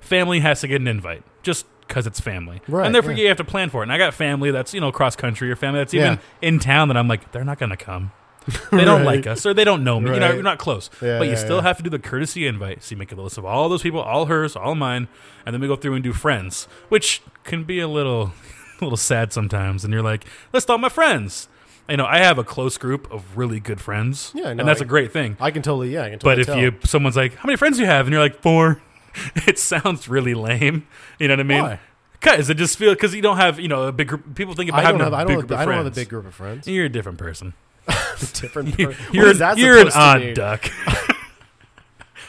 [0.10, 2.62] Family has to get an invite just because it's family.
[2.68, 3.22] Right, And therefore, yeah.
[3.24, 3.84] you have to plan for it.
[3.84, 6.48] And I got family that's, you know, cross country or family that's even Yeah.
[6.48, 8.12] in town that I'm like, they're not going to come.
[8.72, 9.18] They don't Right.
[9.18, 10.12] like us or they don't know me.
[10.14, 10.34] You know, Right.
[10.36, 10.90] you're not close.
[11.02, 11.64] Yeah, but you yeah, still yeah.
[11.64, 12.84] have to do the courtesy invite.
[12.84, 15.08] So you make a list of all those people, all hers, all mine.
[15.46, 18.34] And then we go through and do friends, which can be a little,
[18.80, 19.84] a little sad sometimes.
[19.84, 21.48] And you're like, list all my friends.
[21.88, 24.32] You know, I have a close group of really good friends.
[24.36, 25.38] Yeah, no, and that's I- a great thing.
[25.40, 26.36] I can totally, yeah, I can totally.
[26.36, 26.58] But if tell.
[26.60, 28.80] you someone's like, "How many friends do you have?" and you're like, four,
[29.48, 30.88] it sounds really lame.
[31.20, 31.62] You know what I mean?
[31.64, 31.80] Why?
[32.14, 34.36] Because it just feels because you don't have you know a big group.
[34.36, 35.92] People think about I having don't have, a I big group I don't have a
[35.92, 36.68] big group of friends.
[36.68, 37.54] You're a different person.
[38.34, 38.78] Different.
[38.80, 40.34] You're per- you're, that you're an odd mean?
[40.36, 40.70] duck.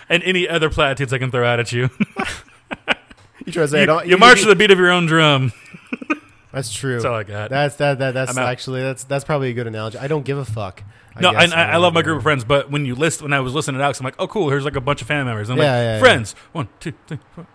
[0.08, 1.90] and any other platitudes I can throw out at you.
[3.46, 5.06] You try to say I you, don't- you march to the beat of your own
[5.06, 5.52] drum.
[6.52, 6.94] That's true.
[6.94, 7.50] That's all I got.
[7.50, 8.48] That's that that that's I'm out.
[8.50, 9.98] actually that's that's probably a good analogy.
[9.98, 10.82] I don't give a fuck.
[11.20, 13.22] I no, guess, and I, I love my group of friends, but when you list,
[13.22, 15.08] when I was listening to Alex, I'm like, oh, cool, here's like a bunch of
[15.08, 15.48] family members.
[15.48, 16.00] And I'm Yeah, like, yeah, yeah.
[16.00, 17.46] friends, one, two, three, four.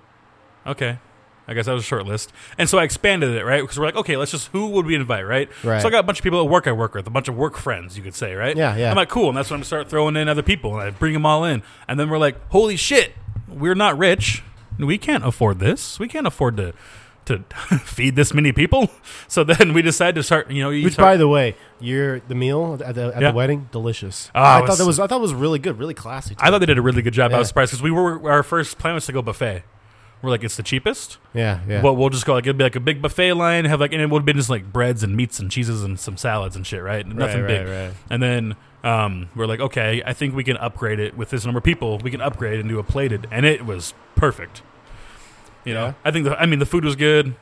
[0.68, 1.00] Okay.
[1.48, 2.34] I guess that was a short list.
[2.58, 3.62] And so I expanded it, right?
[3.62, 5.48] Because we're like, okay, let's just, who would we invite, right?
[5.64, 5.80] Right.
[5.80, 7.36] So I got a bunch of people at work I work with, a bunch of
[7.36, 8.58] work friends, you could say, right?
[8.58, 8.90] Yeah, yeah.
[8.90, 9.30] I'm like, cool.
[9.30, 11.62] And that's when I start throwing in other people and I bring them all in.
[11.88, 13.14] And then we're like, holy shit,
[13.48, 14.42] we're not rich.
[14.80, 16.00] We can't afford this.
[16.00, 16.74] We can't afford to.
[17.26, 17.40] To
[17.84, 18.92] feed this many people,
[19.28, 20.52] so then we decided to start.
[20.52, 23.32] You know, you Which, start- by the way, your the meal at the at Yeah.
[23.32, 24.30] the wedding, delicious.
[24.36, 26.36] Oh, I thought that was I thought it was really good, really classy.
[26.40, 27.34] I thought they did a really good job.
[27.34, 29.64] I was surprised because we were our first plan was to go buffet.
[30.22, 31.18] We're like, it's the cheapest.
[31.34, 31.82] yeah, yeah.
[31.82, 34.02] But we'll just go like it'd be like a big buffet line, have like and
[34.02, 36.66] it would have been just like breads and meats and cheeses and some salads and
[36.66, 37.06] shit, right?
[37.06, 37.68] Nothing right, big.
[37.68, 37.94] Right, right.
[38.10, 41.58] And then um, we're like, okay, I think we can upgrade it with this number
[41.58, 41.98] of people.
[42.00, 44.62] We can upgrade and do a plated, and it was perfect.
[45.66, 45.80] You Yeah.
[45.80, 47.36] know, I think the I mean the food was good.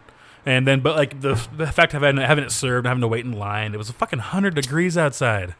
[0.46, 3.24] And then, but like the, the fact of having, having it served, having to wait
[3.24, 5.56] in line, it was a fucking hundred degrees outside.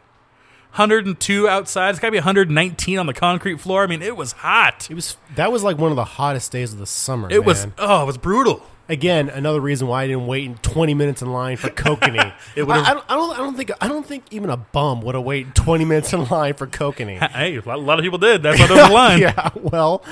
[0.76, 1.92] 102 outside.
[1.92, 3.84] It's got to be 119 on the concrete floor.
[3.84, 4.88] I mean, it was hot.
[4.90, 7.28] It was that was like one of the hottest days of the summer.
[7.32, 8.62] It was oh, it was brutal.
[8.90, 12.34] again another reason why I didn't wait in 20 minutes in line for kokanee.
[12.56, 13.34] It I, I, don't, I don't.
[13.36, 13.72] I don't think.
[13.80, 17.20] I don't think even a bum would have waited 20 minutes in line for kokanee.
[17.32, 18.42] Hey, a lot, a lot of people did.
[18.44, 19.20] That's why there was a line.
[19.22, 19.50] yeah.
[19.56, 20.04] Well,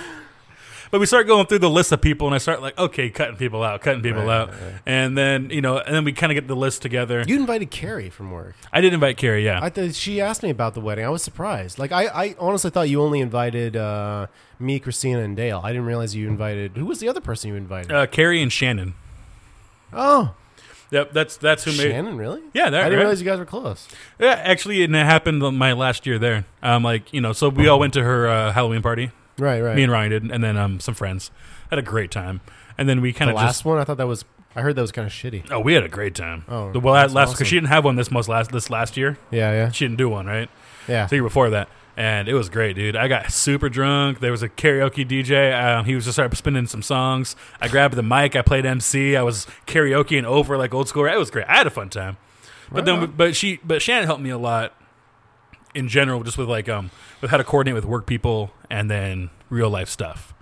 [0.92, 3.38] But we start going through the list of people, and I start like, okay, cutting
[3.38, 4.74] people out, cutting people Right, out, right, right.
[4.86, 7.24] and then you know, and then we kind of get the list together.
[7.26, 8.56] you invited Carrie from work.
[8.74, 9.60] I did invite Carrie, yeah.
[9.64, 11.06] I th- she asked me about the wedding.
[11.06, 11.80] I was surprised.
[11.80, 14.28] Like I, I honestly thought you only invited uh,
[14.60, 15.62] me, Christina, and Dale.
[15.64, 16.76] I didn't realize you invited.
[16.76, 17.92] Who was the other person you invited?
[17.92, 18.94] uh, Carrie and Shannon.
[19.94, 20.36] oh,
[20.92, 21.92] Yep, that's that's who made.
[21.92, 22.18] Shannon.
[22.18, 22.42] Really?
[22.54, 22.98] Yeah, I didn't right?
[22.98, 23.88] realize you guys were close.
[24.20, 26.44] Yeah, actually, and it happened my last year there.
[26.62, 29.10] Um, like you know, so we all went to her uh, Halloween party.
[29.38, 29.62] Right.
[29.62, 29.76] Right.
[29.76, 31.32] Me and Ryan did, and then um, some friends
[31.70, 32.42] had a great time,
[32.78, 33.66] and then we kind the of last just.
[33.66, 34.26] one, I thought that was.
[34.56, 35.50] I heard that was kind of shitty.
[35.50, 36.44] Oh, we had a great time.
[36.50, 37.36] Oh, the well, that's last awesome.
[37.36, 39.18] because she didn't have one this most last this last year.
[39.32, 39.52] Yeah.
[39.52, 39.72] Yeah.
[39.72, 40.50] She didn't do one, right?
[40.88, 41.06] Yeah.
[41.08, 42.96] the year before that, and it was great, dude.
[42.96, 44.20] I got super drunk.
[44.20, 45.54] There was a karaoke DJ.
[45.58, 47.36] Um, he was just started spinning some songs.
[47.62, 48.36] I grabbed the mic.
[48.36, 49.16] I played MC.
[49.16, 51.06] I was karaokeing over like old school.
[51.06, 51.46] It was great.
[51.48, 52.18] I had a fun time.
[52.72, 54.74] But then, but she, but Shannon helped me a lot
[55.74, 59.30] in general, just with like um, with how to coordinate with work people and then
[59.50, 60.34] real life stuff.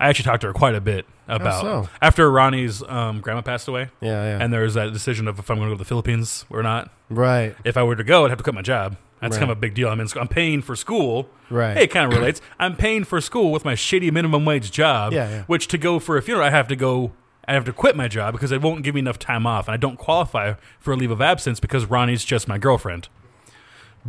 [0.00, 1.88] I actually talked to her quite a bit about so?
[2.00, 4.22] after Ronnie's um, grandma passed away, Yeah.
[4.22, 4.38] Yeah.
[4.42, 6.62] and there was that decision of if I'm going to go to the Philippines or
[6.62, 7.56] not right.
[7.64, 8.96] if I were to go, I'd have to quit my job.
[9.20, 9.40] That's Right.
[9.40, 9.88] kind of a big deal.
[9.88, 11.28] I'm in, I'm paying for school.
[11.50, 11.76] Right.
[11.76, 12.40] Hey, it kind of relates.
[12.60, 15.12] I'm paying for school with my shitty minimum wage job.
[15.12, 15.42] Yeah, yeah.
[15.48, 17.12] Which to go for a funeral, I have to go.
[17.48, 19.72] I have to quit my job because they won't give me enough time off, and
[19.74, 23.08] I don't qualify for a leave of absence because Ronnie's just my girlfriend.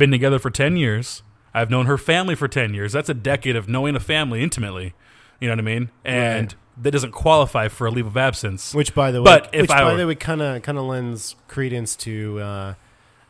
[0.00, 1.22] Been together for ten years.
[1.52, 2.92] I've known her family for ten years.
[2.92, 4.94] That's a decade of knowing a family intimately.
[5.40, 5.90] You know what I mean?
[6.06, 6.82] And Right.
[6.84, 8.74] that doesn't qualify for a leave of absence.
[8.74, 10.78] Which, by the way, But if which, I by were- the way, kind of kind
[10.78, 12.74] of lends credence to uh,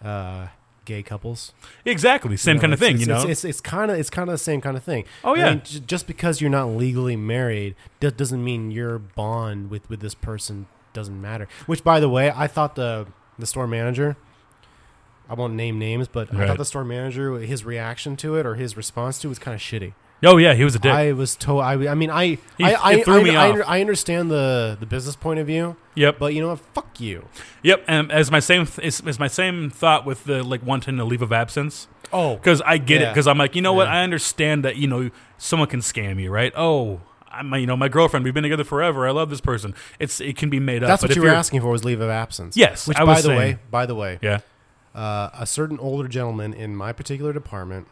[0.05, 0.47] uh,
[0.85, 1.53] gay couples.
[1.85, 2.93] exactly, same know, kind of thing.
[2.95, 3.23] It's, you know?
[3.27, 5.05] it's, it's, kind of it's kind of the same kind of thing.
[5.25, 5.51] Oh, I yeah.
[5.51, 10.01] mean, j- just because you're not legally married do- doesn't mean your bond with with
[10.01, 11.49] this person doesn't matter.
[11.67, 13.07] Which, by the way, I thought the
[13.41, 14.17] the store manager.
[15.31, 16.49] I won't name names, but I Right.
[16.49, 19.55] thought the store manager, his reaction to it or his response to it was kind
[19.55, 19.93] of shitty.
[20.25, 20.93] oh yeah, he was a dick.
[20.93, 21.63] I was told.
[21.63, 22.25] I, I mean, I,
[22.59, 23.61] He- I, I, it threw I, me I, off.
[23.67, 26.19] I understand the the business point of view, yep.
[26.19, 26.59] but you know what?
[26.75, 27.25] Fuck you.
[27.63, 31.05] Yep, and as my same is, is my same thought with the like wanting a
[31.05, 33.11] leave of absence Oh, because I get it Yeah.
[33.13, 36.29] because I'm like you know what I understand that you know someone can scam you
[36.31, 39.75] right oh I'm you know my girlfriend we've been together forever I love this person
[40.01, 41.69] it's it can be made up That's but what if you were you're- asking for
[41.71, 42.57] was leave of absence.
[42.57, 43.39] Yes, Which, I by was the saying.
[43.39, 44.41] way, by the way, yeah
[44.95, 47.87] uh, a certain older gentleman in my particular department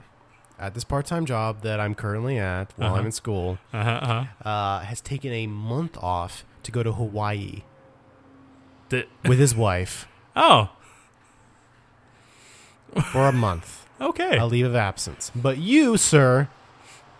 [0.59, 2.99] at this part-time job that I'm currently at while Uh-huh.
[3.01, 4.49] I'm in school uh-huh, uh-huh.
[4.49, 7.63] uh, has taken a month off to go to Hawaii
[8.89, 10.71] The- with his wife oh
[13.13, 15.31] for a month, okay a leave of absence.
[15.37, 16.49] But you, sir,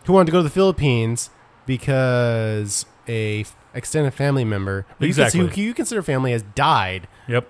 [0.07, 1.31] who wanted to go to the Philippines
[1.67, 5.41] because a f- extended family member you Exactly.
[5.47, 7.49] who you consider family has died yep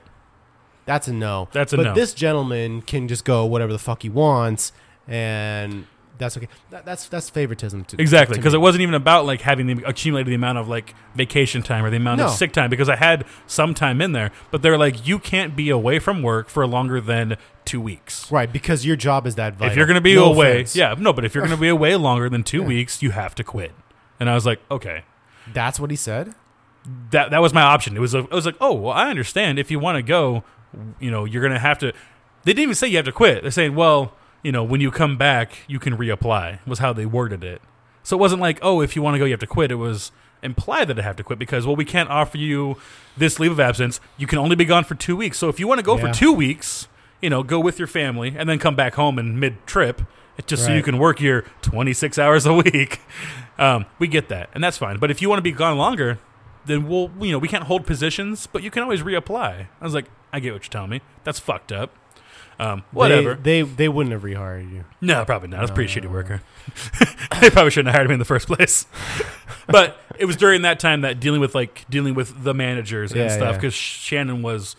[0.88, 1.48] That's a no.
[1.52, 1.94] That's a but no.
[1.94, 4.72] this gentleman can just go whatever the fuck he wants,
[5.06, 6.48] and that's okay.
[6.70, 7.84] That, that's that's favoritism.
[7.84, 7.96] too.
[7.98, 8.58] exactly because me.
[8.58, 11.90] it wasn't even about like having the accumulated the amount of like vacation time or
[11.90, 12.24] the amount No.
[12.26, 15.54] of sick time because I had some time in there but they're like you can't
[15.54, 19.54] be away from work for longer than two weeks right because your job is that
[19.54, 19.70] vital.
[19.70, 20.74] if you're going to be No away, offense.
[20.74, 22.66] yeah, no, but if you're going to be away longer than two Yeah.
[22.66, 23.72] weeks, you have to quit.
[24.18, 25.04] And I was like, okay,
[25.52, 26.34] that's what he said.
[27.12, 27.96] that that was my option.
[27.96, 29.58] It was a, I was like, oh, well, I understand.
[29.60, 30.42] If you want to go,
[31.00, 31.92] you know, you're going to have to.
[32.44, 33.42] They didn't even say you have to quit.
[33.42, 36.64] They're saying, well, you know, when you come back, you can reapply.
[36.66, 37.60] Was how they worded it.
[38.02, 39.70] So it wasn't like, oh, if you want to go, you have to quit.
[39.70, 42.76] It was implied that I have to quit because, well, we can't offer you
[43.16, 44.00] this leave of absence.
[44.16, 45.36] You can only be gone for two weeks.
[45.38, 46.06] So if you want to go Yeah.
[46.12, 46.86] for two weeks,
[47.20, 50.02] you know, go with your family and then come back home in mid trip,
[50.46, 53.00] just so you can work your 26 hours a week.
[53.58, 54.98] Um, we get that, and that's fine.
[54.98, 56.20] But if you want to be gone longer,
[56.64, 59.66] then we'll, you know, we can't hold positions, but you can always reapply.
[59.80, 61.00] I was like, I get what you're telling me.
[61.24, 61.94] That's fucked up.
[62.60, 63.34] Um, whatever.
[63.34, 64.84] They, they they wouldn't have rehired you.
[65.00, 65.58] No, probably not.
[65.58, 66.42] I was a pretty No, shitty no, worker.
[67.40, 68.86] they probably shouldn't have hired me in the first place.
[69.68, 73.20] but it was during that time that dealing with like dealing with the managers and
[73.20, 73.56] Yeah, stuff yeah.
[73.58, 74.74] because Shannon was,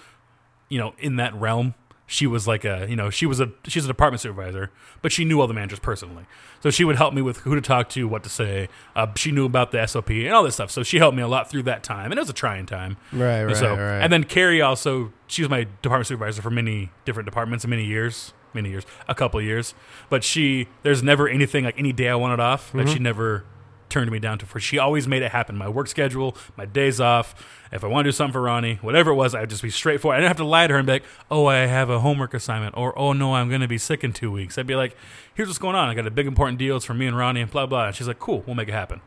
[0.67, 1.73] you know, in that realm.
[2.11, 4.71] She was like a, you know, she was a she's a department supervisor,
[5.03, 6.25] but she knew all the managers personally.
[6.61, 8.67] So she would help me with who to talk to, what to say.
[8.95, 10.71] Uh, she knew about the SOP and all this stuff.
[10.71, 12.97] So she helped me a lot through that time, and it was a trying time.
[13.13, 13.99] Right, right, so, right.
[14.01, 17.85] and then Carrie also, she was my department supervisor for many different departments and many
[17.85, 19.75] years, many years, a couple of years.
[20.09, 22.93] But she, there's never anything like any day I wanted off that Mm-hmm.
[22.93, 23.45] she never
[23.89, 25.55] turned me down to for she always made it happen.
[25.57, 27.35] My work schedule, my days off.
[27.71, 30.15] If I want to do something for Ronnie, whatever it was, I'd just be straightforward.
[30.15, 32.33] I didn't have to lie to her and be like, "Oh, I have a homework
[32.33, 34.95] assignment," or "Oh no, I'm going to be sick in two weeks." I'd be like,
[35.35, 35.87] "Here's what's going on.
[35.89, 36.77] I got a big important deal.
[36.77, 38.73] It's for me and Ronnie, and blah blah." And she's like, "Cool, we'll make it
[38.73, 39.01] happen."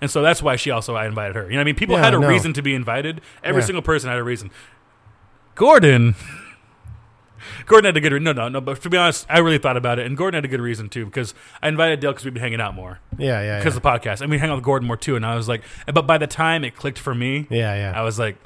[0.00, 1.48] And so that's why she also I invited her.
[1.48, 2.26] You know, I mean, people Yeah, had a no.
[2.26, 3.20] reason to be invited.
[3.44, 3.66] Every Yeah.
[3.66, 4.50] single person had a reason.
[5.54, 6.14] Gordon.
[7.66, 9.76] Gordon had a good re- no no no but to be honest I really thought
[9.76, 12.34] about it and Gordon had a good reason too because I invited Dale because we've
[12.34, 13.80] been hanging out more Yeah, yeah, because yeah.
[13.80, 16.06] the podcast and we hang out with Gordon more too and I was like but
[16.06, 17.92] by the time it clicked for me yeah, yeah.
[17.98, 18.36] I was like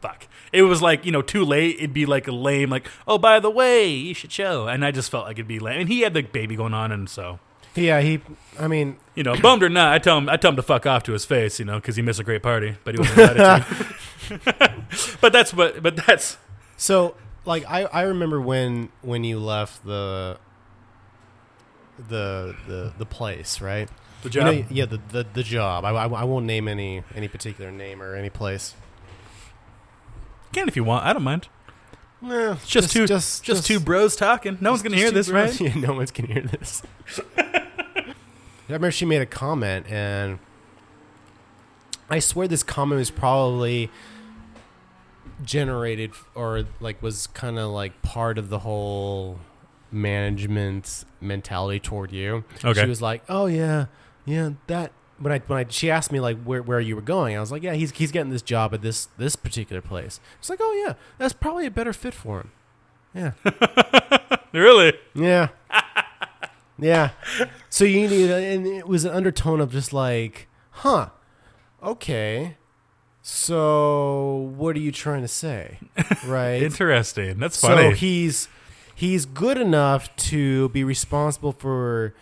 [0.00, 3.18] fuck it was like you know too late it'd be like a lame like oh
[3.18, 5.88] by the way you should show and I just felt like it'd be lame and
[5.88, 7.38] he had the baby going on and so
[7.76, 8.20] yeah, he.
[8.56, 10.86] I mean, you know bummed or not I tell him I tell him to fuck
[10.86, 13.18] off to his face you know because he missed a great party but he wasn't
[13.18, 14.84] invited to
[15.20, 16.38] but that's but but that's
[16.76, 20.38] so like I I remember when when you left the
[22.08, 23.88] the the the place, right?
[24.22, 25.84] the You know, job yeah, the, the the job.
[25.84, 28.74] I, I, I won't name any any particular name or any place.
[30.52, 31.48] can if you want I don't mind
[32.22, 34.56] Nah, It's just, two, just just, two bros talking.
[34.60, 35.74] No one's gonna hear this, bros- right?
[35.76, 36.82] Yeah, no one's gonna hear this.
[37.36, 38.14] I
[38.68, 40.38] remember she made a comment, and
[42.08, 43.90] I swear this comment was probably
[45.44, 49.38] generated or like was kind of like part of the whole
[49.90, 52.44] management mentality toward you.
[52.64, 52.82] Okay.
[52.82, 53.86] She was like, "Oh yeah,
[54.24, 57.36] yeah, that." When I when I she asked me like where, where you were going,
[57.36, 60.50] I was like, "Yeah, he's he's getting this job at this this particular place." It's
[60.50, 62.50] like, "Oh yeah, that's probably a better fit for him."
[63.14, 63.30] Yeah.
[64.54, 64.92] Really?
[65.14, 65.48] Yeah.
[66.78, 67.10] yeah.
[67.68, 71.08] So you need, and it was an undertone of just like, huh,
[71.82, 72.56] okay.
[73.26, 75.78] So what are you trying to say,
[76.26, 76.62] right?
[76.62, 77.38] Interesting.
[77.38, 77.88] That's funny.
[77.90, 78.48] so he's
[78.94, 82.12] he's good enough to be responsible for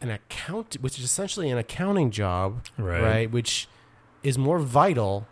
[0.00, 3.00] an account, which is essentially an accounting job, Right.
[3.02, 3.30] right?
[3.30, 3.68] Which
[4.24, 5.28] is more vital,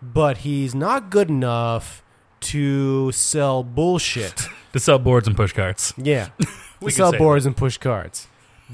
[0.00, 2.04] but he's not good enough
[2.52, 4.46] to sell bullshit.
[4.74, 5.92] to sell boards and push carts.
[5.96, 6.28] Yeah,
[6.80, 8.28] We to sell boards and push carts.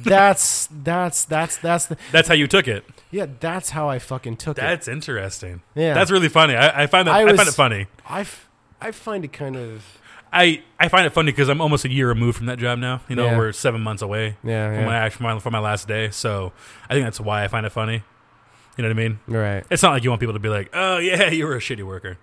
[0.04, 2.84] That's that's that's that's the That's how you took it.
[3.10, 3.26] yeah.
[3.40, 4.60] That's how I fucking took it.
[4.60, 5.62] That's interesting.
[5.74, 5.94] Yeah.
[5.94, 6.54] That's really funny.
[6.56, 7.86] I, I find that I I, find it funny.
[8.08, 8.48] I f-
[8.80, 9.84] I find it kind of
[10.30, 13.00] I, I find it funny because I'm almost a year removed from that job now.
[13.08, 13.38] You know, Yeah.
[13.38, 16.10] we're seven months away yeah from my actual my, from my last day.
[16.10, 16.52] So
[16.88, 18.02] I think that's why I find it funny.
[18.76, 19.18] You know what I mean?
[19.26, 19.64] right.
[19.70, 21.82] It's not like you want people to be like, "Oh yeah, you were a shitty
[21.82, 22.16] worker,"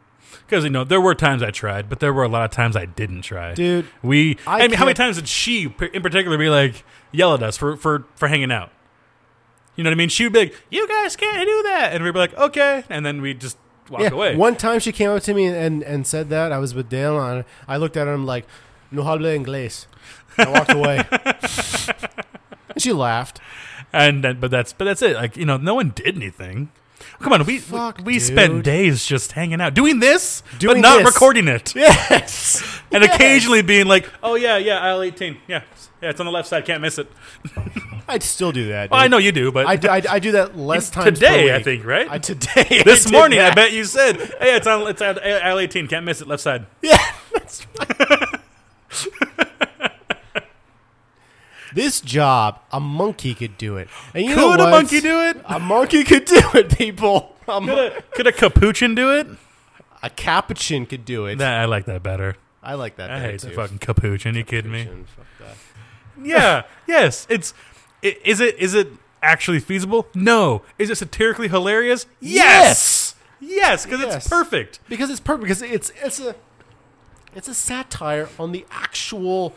[0.48, 2.76] because you know there were times I tried, but there were a lot of times
[2.76, 3.54] I didn't try.
[3.54, 7.34] Dude, We, I I, mean, how many times did she, in particular, be like, yell
[7.34, 8.72] at us for for for hanging out?
[9.76, 10.10] You know what I mean?
[10.10, 13.06] She would be like, "You guys can't do that," and we'd be like, "Okay," and
[13.06, 13.58] then we just
[13.90, 14.10] walk yeah.
[14.10, 14.36] away.
[14.36, 17.22] One time she came up to me and, and said that I was with Dale
[17.22, 18.46] and I looked at her and I'm like,
[18.92, 19.88] no habla inglés.
[20.38, 21.04] I walked away.
[22.70, 23.40] and she laughed.
[23.94, 25.16] and then, but that's but that's it.
[25.16, 26.72] Like you know, no one did anything.
[27.20, 30.82] Come on, we Fuck, we, we spent days just hanging out, doing this, Doing but
[30.82, 31.08] not this.
[31.14, 32.82] recording it, Yes.
[32.92, 33.16] and Yes.
[33.16, 35.62] occasionally being like, "Oh yeah, yeah, aisle 18, yeah,
[36.02, 37.10] yeah, it's on the left side, can't miss it."
[38.08, 38.92] I'd still do that.
[38.92, 41.56] Well, I know you do, but I, do- I, I do that less times today,
[41.56, 42.08] I think, right?
[42.10, 42.84] I, today.
[42.86, 46.06] This did morning, I bet you said, "Hey, it's on it's on aisle 18, can't
[46.06, 46.98] miss it, left side." Yeah,
[47.34, 47.66] that's
[51.76, 53.88] this job, a monkey could do it.
[54.16, 54.70] And you know Could a what?
[54.72, 55.38] monkey do it?
[55.46, 57.36] A monkey could do it, people.
[57.48, 59.28] A, Could a, could a capuchin do it?
[60.02, 61.38] a capuchin could do it.
[61.38, 62.38] Nah, I like that better.
[62.64, 63.12] I like that.
[63.12, 64.34] I better, hate the fucking capuchin.
[64.36, 64.86] You kidding me?
[64.86, 66.26] Capuchin, fuck that.
[66.26, 66.64] Yeah.
[66.88, 67.28] yes.
[67.30, 67.54] It's.
[68.04, 68.58] i- Is it?
[68.58, 68.88] Is it
[69.22, 70.08] actually feasible?
[70.16, 70.64] No.
[70.80, 72.08] Is it satirically hilarious?
[72.20, 73.14] Yes.
[73.40, 74.16] Yes, because Yes.
[74.16, 74.80] it's perfect.
[74.90, 75.44] Because it's perfect.
[75.44, 76.36] Because it's it's a
[77.36, 79.54] it's a satire on the actual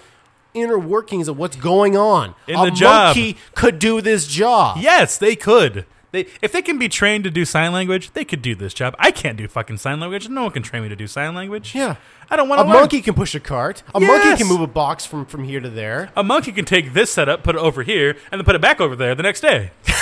[0.54, 2.34] inner workings of what's going on.
[2.46, 3.16] In a the job.
[3.16, 4.78] monkey could do this job.
[4.80, 5.84] Yes, they could.
[6.10, 8.96] They, if they can be trained to do sign language, they could do this job.
[8.98, 10.26] I can't do fucking sign language.
[10.30, 11.74] No one can train me to do sign language.
[11.74, 11.96] Yeah.
[12.30, 12.78] I don't want A to learn.
[12.80, 13.82] monkey can push a cart.
[13.94, 16.10] A monkey can move a box from, from here to there.
[16.16, 18.80] A monkey can take this setup, put it over here, and then put it back
[18.80, 19.70] over there the next day.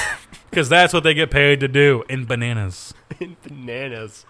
[0.48, 2.94] Because that's what they get paid to do in bananas.
[3.20, 4.24] in bananas.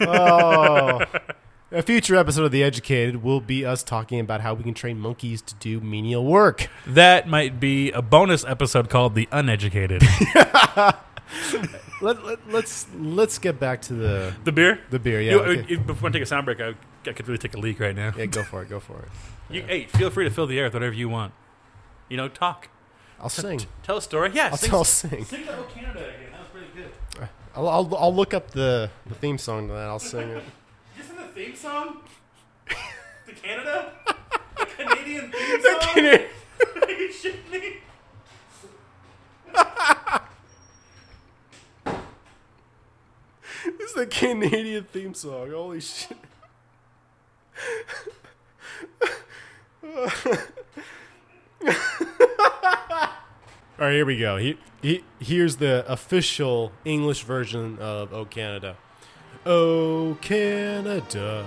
[0.00, 1.02] Oh.
[1.72, 4.98] A future episode of The Educated will be us talking about how we can train
[4.98, 6.68] monkeys to do menial work.
[6.86, 10.02] That might be a bonus episode called The Uneducated.
[12.02, 14.80] Let, let, let's let's get back to the the beer?
[14.90, 15.20] the beer.
[15.20, 15.76] Yeah, You- okay.
[15.76, 16.74] uh, Before I take a sound break, I,
[17.06, 18.12] I could really take a leak right now.
[18.18, 18.26] yeah.
[18.26, 18.68] Go for it.
[18.68, 19.08] Go for it.
[19.54, 21.32] You, hey, feel free to fill the air with whatever you want.
[22.08, 22.68] You know, talk.
[23.20, 23.60] I'll sing.
[23.84, 24.32] Tell a story.
[24.34, 25.24] Yeah, I'll, sing, I'll sing.
[25.24, 26.32] sing the Oh Canada again.
[26.32, 27.28] That was pretty good.
[27.54, 29.86] I'll, I'll, I'll look up the, the theme song to that.
[29.88, 30.42] I'll sing it
[31.34, 32.02] theme song
[33.26, 33.92] the Canada?
[34.58, 35.78] The Canadian theme song?
[35.94, 36.28] Canadian.
[36.82, 37.76] Are you shitting me?
[43.78, 45.50] This is the Canadian theme song.
[45.50, 46.16] Holy shit.
[53.78, 54.36] All right, here we go.
[54.36, 58.76] He, he, here's the official English version of "O Canada."
[59.44, 61.44] Oh Canada,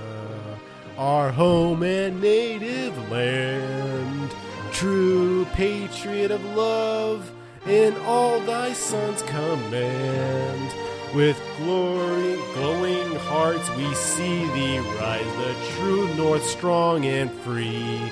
[0.98, 4.36] our home and native land,
[4.74, 7.32] true patriot of love,
[7.66, 10.76] in all thy sons command.
[11.16, 18.12] With glory, glowing hearts, we see thee rise, the true north, strong and free.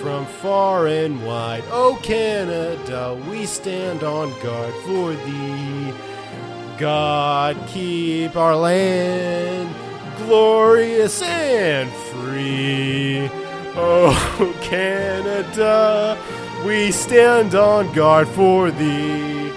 [0.00, 5.94] From far and wide, oh Canada, we stand on guard for thee.
[6.80, 9.68] God keep our land
[10.16, 13.28] glorious and free.
[13.76, 16.18] Oh, Canada,
[16.64, 19.52] we stand on guard for thee.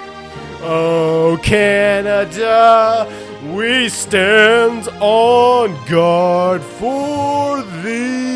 [0.64, 3.08] Oh, Canada,
[3.54, 8.33] we stand on guard for thee.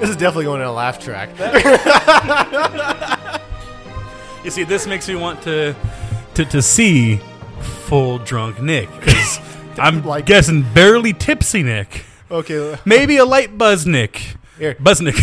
[0.00, 1.28] This is definitely going in a laugh track.
[4.42, 5.76] You see, this makes me want to
[6.34, 7.20] to, to see
[7.60, 9.38] full drunk Nick because
[9.78, 14.76] I'm Like- guessing barely tipsy Nick, Okay, maybe a light buzz Nick, Here.
[14.80, 15.16] buzz Nick,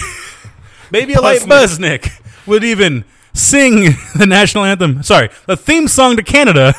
[0.91, 2.11] maybe a light Buzz buzz Nick
[2.45, 5.01] would even sing the national anthem.
[5.01, 6.75] Sorry, the theme song to Canada.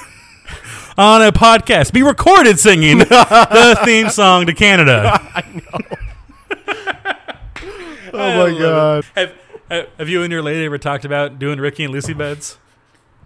[0.97, 5.21] On a podcast, be recorded singing the theme song to Canada.
[8.19, 9.05] Oh my god.
[9.71, 12.59] Have, have you and your lady ever talked about doing Ricky and Lucy beds?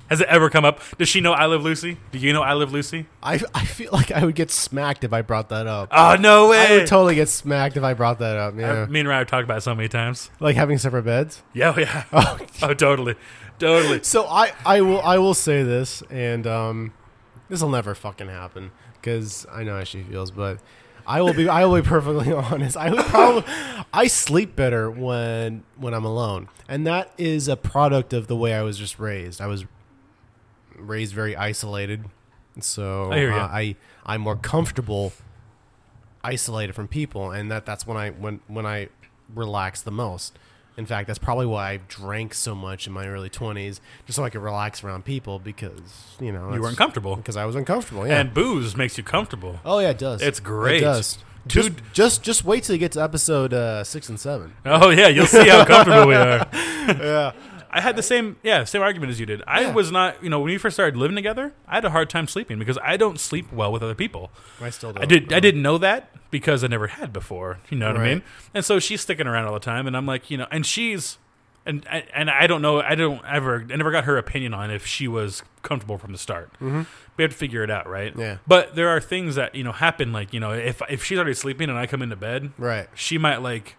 [0.09, 0.81] Has it ever come up?
[0.99, 1.97] Does she know I Love Lucy?
[2.11, 3.07] Do you know I Love Lucy?
[3.23, 5.89] I, I feel like I would get smacked if I brought that up.
[5.91, 6.59] Oh no way!
[6.67, 8.55] I would totally get smacked if I brought that up.
[8.59, 10.31] Yeah, Me and Ryan have talked about it so many times.
[10.39, 11.43] like having separate beds.
[11.55, 12.05] Yeah, oh, yeah.
[12.13, 13.15] Oh, Oh, totally,
[13.59, 14.03] totally.
[14.03, 16.93] so I, I will I will say this, and um,
[17.49, 20.59] this will never fucking happen because I know how she feels, but
[21.07, 22.77] I will be I will be perfectly honest.
[22.77, 23.45] I would probably
[23.93, 28.55] I sleep better when when I'm alone, and that is a product of the way
[28.55, 29.41] I was just raised.
[29.41, 29.65] I was
[30.77, 32.05] raised very isolated,
[32.61, 35.13] so I uh, I I'm more comfortable
[36.25, 38.89] isolated from people, and that that's when I when when I
[39.35, 40.39] relax the most.
[40.77, 44.25] In fact, that's probably why I drank so much in my early twenties, just so
[44.25, 47.17] I could relax around people because you know You were uncomfortable.
[47.17, 48.07] because I was uncomfortable.
[48.07, 48.21] Yeah.
[48.21, 49.61] and booze makes you comfortable.
[49.65, 50.23] oh yeah, it does.
[50.23, 50.79] It's great.
[50.79, 51.19] It does.
[51.47, 54.55] Dude- Just, just just wait till you get to episode uh, six and seven.
[54.65, 56.47] Oh yeah, you'll see how comfortable we are.
[56.53, 57.33] yeah.
[57.75, 59.43] I had the same, yeah, same argument as you did.
[59.47, 59.73] I Yeah.
[59.73, 62.29] was not, you know, when we first started living together, I had a hard time
[62.29, 64.31] sleeping because I don't sleep well with other people.
[64.61, 65.03] I still don't.
[65.03, 65.33] I did.
[65.33, 67.61] I didn't know that because I never had before.
[67.71, 68.23] You know what I mean?
[68.53, 71.19] And so she's sticking around all the time, and I'm like, you know, and she's,
[71.65, 72.81] and and I don't know.
[72.81, 73.65] I don't ever.
[73.71, 76.51] I never got her opinion on if she was comfortable from the start.
[76.55, 76.83] Mm-hmm.
[77.17, 78.13] We have to figure it out, right?
[78.17, 78.39] Yeah.
[78.49, 80.13] But there are things that you know happen.
[80.13, 82.89] Like you know, if if she's already sleeping and I come into bed, Right.
[82.95, 83.77] she might like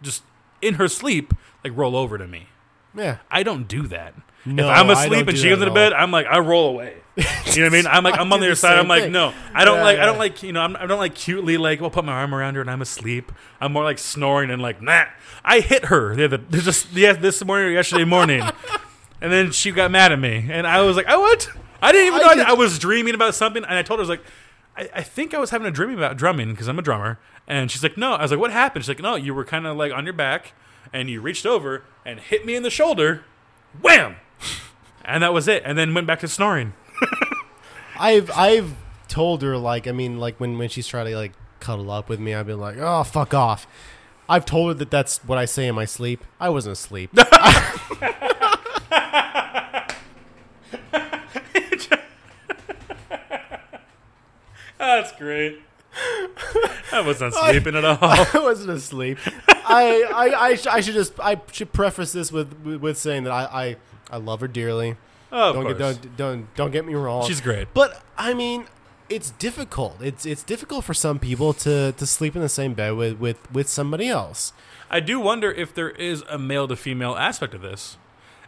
[0.00, 0.22] just
[0.62, 2.46] in her sleep like roll over to me.
[2.96, 3.18] Yeah.
[3.30, 4.14] I don't do that.
[4.44, 5.92] No, if I'm asleep and do she comes into bed.
[5.92, 6.94] I'm like I roll away.
[7.16, 7.32] You know
[7.62, 7.86] what I mean?
[7.86, 8.78] I'm like I I'm on the other side.
[8.78, 9.12] I'm like thing.
[9.12, 11.56] no, I don't Yeah, like I don't like you know I'm, I don't like cutely
[11.56, 13.32] like well put my arm around her and I'm asleep.
[13.60, 15.06] I'm more like snoring and like nah.
[15.44, 18.42] I hit her the other just yeah this morning or yesterday morning,
[19.20, 21.48] and then she got mad at me and I was like I what?
[21.82, 24.02] I didn't even know I, did- I was dreaming about something and I told her
[24.02, 24.22] I was like.
[24.78, 27.18] I, I think I was having a dream about drumming because I'm a drummer.
[27.48, 28.12] And she's like, no.
[28.12, 28.84] I was like, what happened?
[28.84, 30.52] She's like, no, you were kind of like on your back
[30.92, 33.24] and you reached over and hit me in the shoulder.
[33.80, 34.16] Wham!
[35.04, 35.62] And that was it.
[35.64, 36.74] And then went back to snoring.
[37.98, 38.74] I've I've
[39.08, 42.20] told her like I mean like when when she's trying to like cuddle up with
[42.20, 43.66] me, I've been like, oh fuck off.
[44.28, 46.24] I've told her that that's what I say in my sleep.
[46.40, 47.10] I wasn't asleep.
[54.78, 55.60] That's great.
[56.92, 57.98] I wasn't sleeping at all.
[58.02, 59.18] I wasn't asleep.
[59.48, 63.24] I I, I, sh- I should just I should preface this with with, with saying
[63.24, 63.76] that I, I
[64.10, 64.96] I love her dearly.
[65.32, 67.26] Oh, don't get don't, don't don't get me wrong.
[67.26, 67.68] She's great.
[67.74, 68.66] But I mean,
[69.08, 69.96] it's difficult.
[70.00, 73.50] It's it's difficult for some people to to sleep in the same bed with with
[73.52, 74.52] with somebody else.
[74.90, 77.96] I do wonder if there is a male to female aspect of this.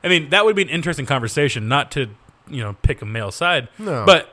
[0.02, 2.10] I mean, that would be an interesting conversation, not to,
[2.48, 3.68] you know, pick a male side.
[3.78, 4.04] No.
[4.06, 4.32] But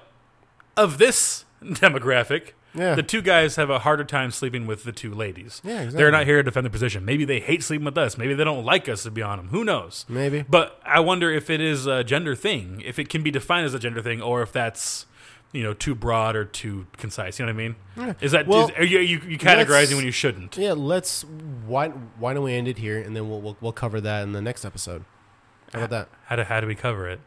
[0.77, 2.95] of this demographic, Yeah.
[2.95, 5.61] the two guys have a harder time sleeping with the two ladies.
[5.63, 5.97] Yeah, exactly.
[5.97, 7.05] They're not here to defend the position.
[7.05, 8.17] Maybe they hate sleeping with us.
[8.17, 9.47] Maybe they don't like us to be on them.
[9.49, 10.05] Who knows?
[10.09, 10.43] Maybe.
[10.47, 13.73] But I wonder if it is a gender thing, if it can be defined as
[13.73, 15.05] a gender thing, or if that's
[15.51, 17.39] you know too broad or too concise.
[17.39, 18.15] You know what I mean?
[18.19, 20.57] Is that Well, is- are you, you, you categorizing when you shouldn't?
[20.57, 21.23] Yeah, let's.
[21.65, 24.33] Why why don't we end it here and then we'll we'll, we'll cover that in
[24.33, 25.05] the next episode.
[25.71, 26.09] How about that?
[26.25, 27.21] How do how do we cover it?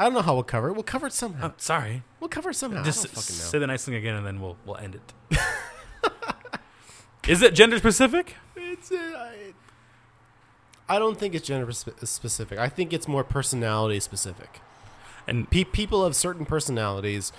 [0.00, 0.72] I don't know how we'll cover it.
[0.72, 1.48] We'll cover it somehow.
[1.48, 2.02] Oh, sorry.
[2.20, 2.82] We'll cover it somehow.
[2.82, 3.44] Just I don't fucking know.
[3.44, 5.38] say the nice thing again, and then we'll we'll end it.
[7.28, 8.34] is it gender specific?
[8.56, 9.52] It's, uh, I,
[10.88, 12.58] I don't think it's gender spe- specific.
[12.58, 14.60] I think it's more personality specific.
[15.26, 17.30] And Pe- people of certain personalities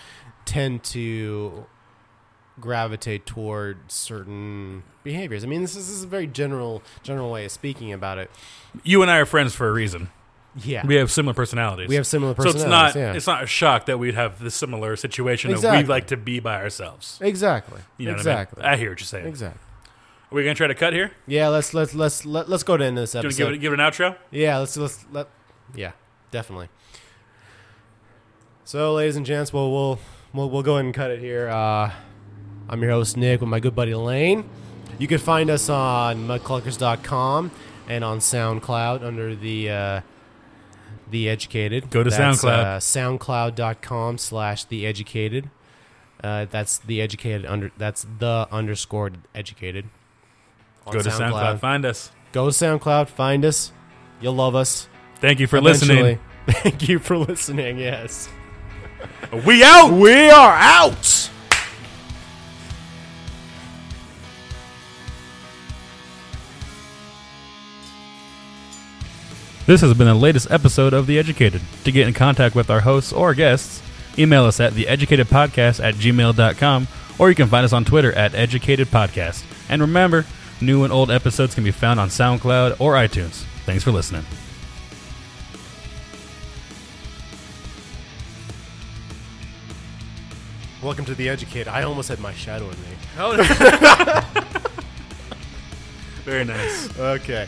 [0.45, 1.65] tend to
[2.59, 5.43] gravitate toward certain behaviors.
[5.43, 8.29] I mean, this is, this is a very general general way of speaking about it.
[8.83, 10.09] you and I are friends for a reason.
[10.63, 11.87] Yeah, We have similar personalities.
[11.87, 12.61] we have similar personalities.
[12.63, 13.13] so it's not yeah.
[13.13, 15.83] it's not a shock that we'd have this similar situation that Exactly.
[15.83, 17.17] we'd like to be by ourselves.
[17.21, 17.79] exactly.
[17.97, 18.57] You know exactly.
[18.61, 18.77] what I mean?
[18.79, 19.27] I hear what you're saying.
[19.27, 19.61] Exactly.
[20.31, 21.11] Are we gonna try to cut here?
[21.27, 23.37] Yeah, let's let's let's let, let's go to end this Do you episode.
[23.45, 24.15] give it give it an outro?
[24.31, 25.27] Yeah, let's let's let
[25.75, 25.91] yeah,
[26.31, 26.67] definitely.
[28.63, 29.99] So, ladies and gents, we'll we'll
[30.33, 31.49] we'll, we'll go ahead and cut it here.
[31.49, 31.91] Uh,
[32.69, 34.49] I'm your host Nick with my good buddy Lane.
[34.99, 37.51] You can find us on mudcluckers.com
[37.89, 40.01] and on SoundCloud under the uh,
[41.11, 41.89] the Educated.
[41.89, 42.63] Go to That's, SoundCloud.
[42.63, 45.49] Uh, SoundCloud.com slash the Educated.
[46.23, 47.71] Uh, that's the educated under.
[47.77, 49.85] That's the underscored educated.
[50.85, 51.59] Go to SoundCloud.
[51.59, 52.11] Find us.
[52.31, 53.07] Go to SoundCloud.
[53.09, 53.71] Find us.
[54.19, 54.87] You'll love us.
[55.19, 55.95] Thank you for Eventually.
[55.95, 56.19] listening.
[56.47, 57.79] Thank you for listening.
[57.79, 58.29] Yes.
[59.45, 59.91] We out.
[59.91, 61.29] We are out.
[69.65, 71.61] This has been the latest episode of The Educated.
[71.83, 73.81] To get in contact with our hosts or guests,
[74.17, 76.87] email us at theeducatedpodcast at gmail.com
[77.19, 79.43] or you can find us on Twitter at educatedpodcast.
[79.69, 80.25] And remember,
[80.59, 83.43] new and old episodes can be found on SoundCloud or iTunes.
[83.65, 84.25] Thanks for listening.
[90.81, 91.67] Welcome to the educated.
[91.67, 92.97] I almost had my shadow in me.
[93.19, 93.37] Oh,
[96.23, 96.97] Very nice.
[96.97, 97.47] Okay.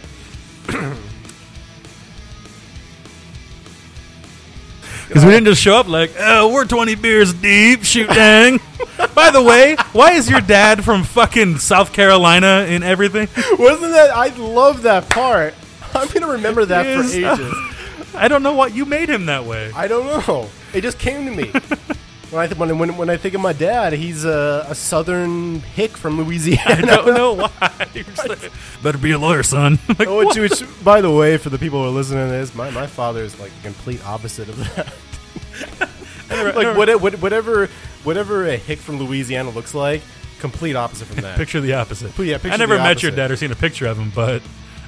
[5.13, 8.59] Because we didn't just show up like, oh, we're 20 beers deep, shoot dang.
[9.13, 13.27] By the way, why is your dad from fucking South Carolina in everything?
[13.59, 14.09] Wasn't that?
[14.09, 15.53] I love that part.
[15.93, 17.11] I'm gonna remember that Yes.
[17.11, 17.53] for ages.
[18.15, 19.71] I don't know what you made him that way.
[19.75, 20.49] I don't know.
[20.73, 21.51] It just came to me.
[22.33, 25.59] When I, th- when, when, when I think of my dad, he's a, a southern
[25.59, 26.61] hick from Louisiana.
[26.65, 26.95] I Louisiana.
[27.05, 27.87] don't know why.
[28.27, 29.77] Like, Better be a lawyer, son.
[29.99, 32.55] like, Oh, which, which, by the way, for the people who are listening to this,
[32.55, 34.91] my, my father is like the complete opposite of that.
[36.55, 37.67] like what, what, whatever
[38.03, 40.01] whatever a hick from Louisiana looks like,
[40.39, 41.37] complete opposite from that.
[41.37, 42.17] Picture the opposite.
[42.17, 44.41] Yeah, picture I never the met your dad or seen a picture of him, but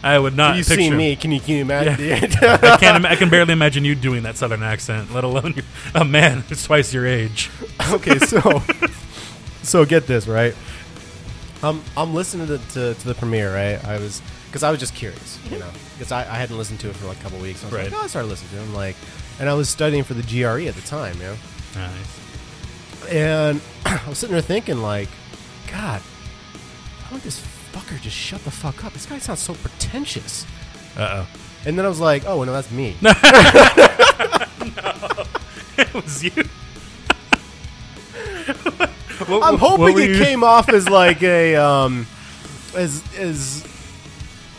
[0.03, 0.55] I would not.
[0.57, 1.15] You've picture seen me.
[1.15, 1.93] Can you can you imagine?
[2.13, 2.97] I can't.
[2.97, 5.55] Im- I can barely imagine you doing that southern accent, let alone
[5.95, 7.49] a man who's twice your age.
[7.91, 8.61] okay, so
[9.63, 10.55] so get this right.
[11.63, 13.83] I'm I'm listening to, to, to the premiere, right?
[13.83, 16.89] I was because I was just curious, you know, because I, I hadn't listened to
[16.89, 17.63] it for like a couple weeks.
[17.63, 17.91] I was Right.
[17.91, 18.61] like, oh, I started listening to it.
[18.67, 18.95] I'm like,
[19.39, 21.35] and I was studying for the GRE at the time, you know,
[21.75, 23.09] Nice.
[23.11, 25.09] and I was sitting there thinking, like,
[25.71, 27.39] God, why don't this
[27.77, 28.93] fucker just shut the fuck up?
[28.93, 30.45] This guy sounds so pretentious.
[30.97, 31.27] Uh oh.
[31.65, 32.95] And then I was like, oh no, that's me.
[33.05, 33.11] oh.
[35.77, 36.31] it was you.
[39.27, 42.05] What- I'm what hoping were it you- came off as like a um,
[42.75, 43.65] as as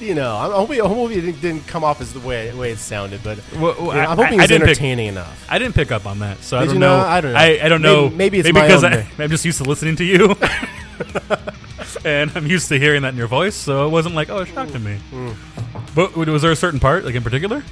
[0.00, 0.34] you know.
[0.34, 3.22] I'm hoping, I'm hoping it didn't- didn't come off as the way way it sounded,
[3.22, 5.46] but Well, you know, I- I'm hoping I- I it's didn't pick- entertaining enough.
[5.48, 6.96] I didn't pick up on that, so I Did don't you know.
[6.96, 7.06] not?
[7.06, 7.38] I don't know.
[7.38, 8.04] I, I don't know.
[8.04, 9.06] Maybe- maybe it's my because own I.
[9.18, 10.34] I'm just used to listening to you,
[12.04, 13.54] and I'm used to hearing that in your voice.
[13.54, 14.98] So it wasn't like, oh, it shocked to me.
[15.94, 17.62] But was there a certain part, like in particular?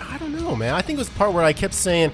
[0.00, 0.74] I don't know, man.
[0.74, 2.12] I think it was the part where I kept saying.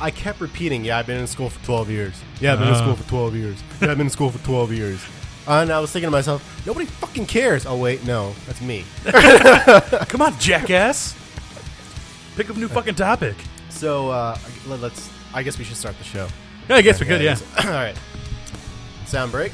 [0.00, 2.20] I kept repeating, "Yeah, I've been in school for 12 years.
[2.40, 3.62] Yeah, I've been in school for 12 years.
[3.80, 5.00] Yeah, I've been in school for 12 years."
[5.48, 8.84] And I was thinking to myself, "Nobody fucking cares." Oh wait, no, that's me.
[10.08, 11.14] Come on, jackass!
[12.36, 13.36] Pick up a new fucking topic.
[13.70, 14.36] So uh,
[14.66, 15.08] let- let's.
[15.32, 16.28] I guess we should start the show.
[16.68, 17.22] Yeah, I guess we could.
[17.22, 17.38] Yeah.
[17.64, 17.96] All right.
[19.06, 19.52] Sound break.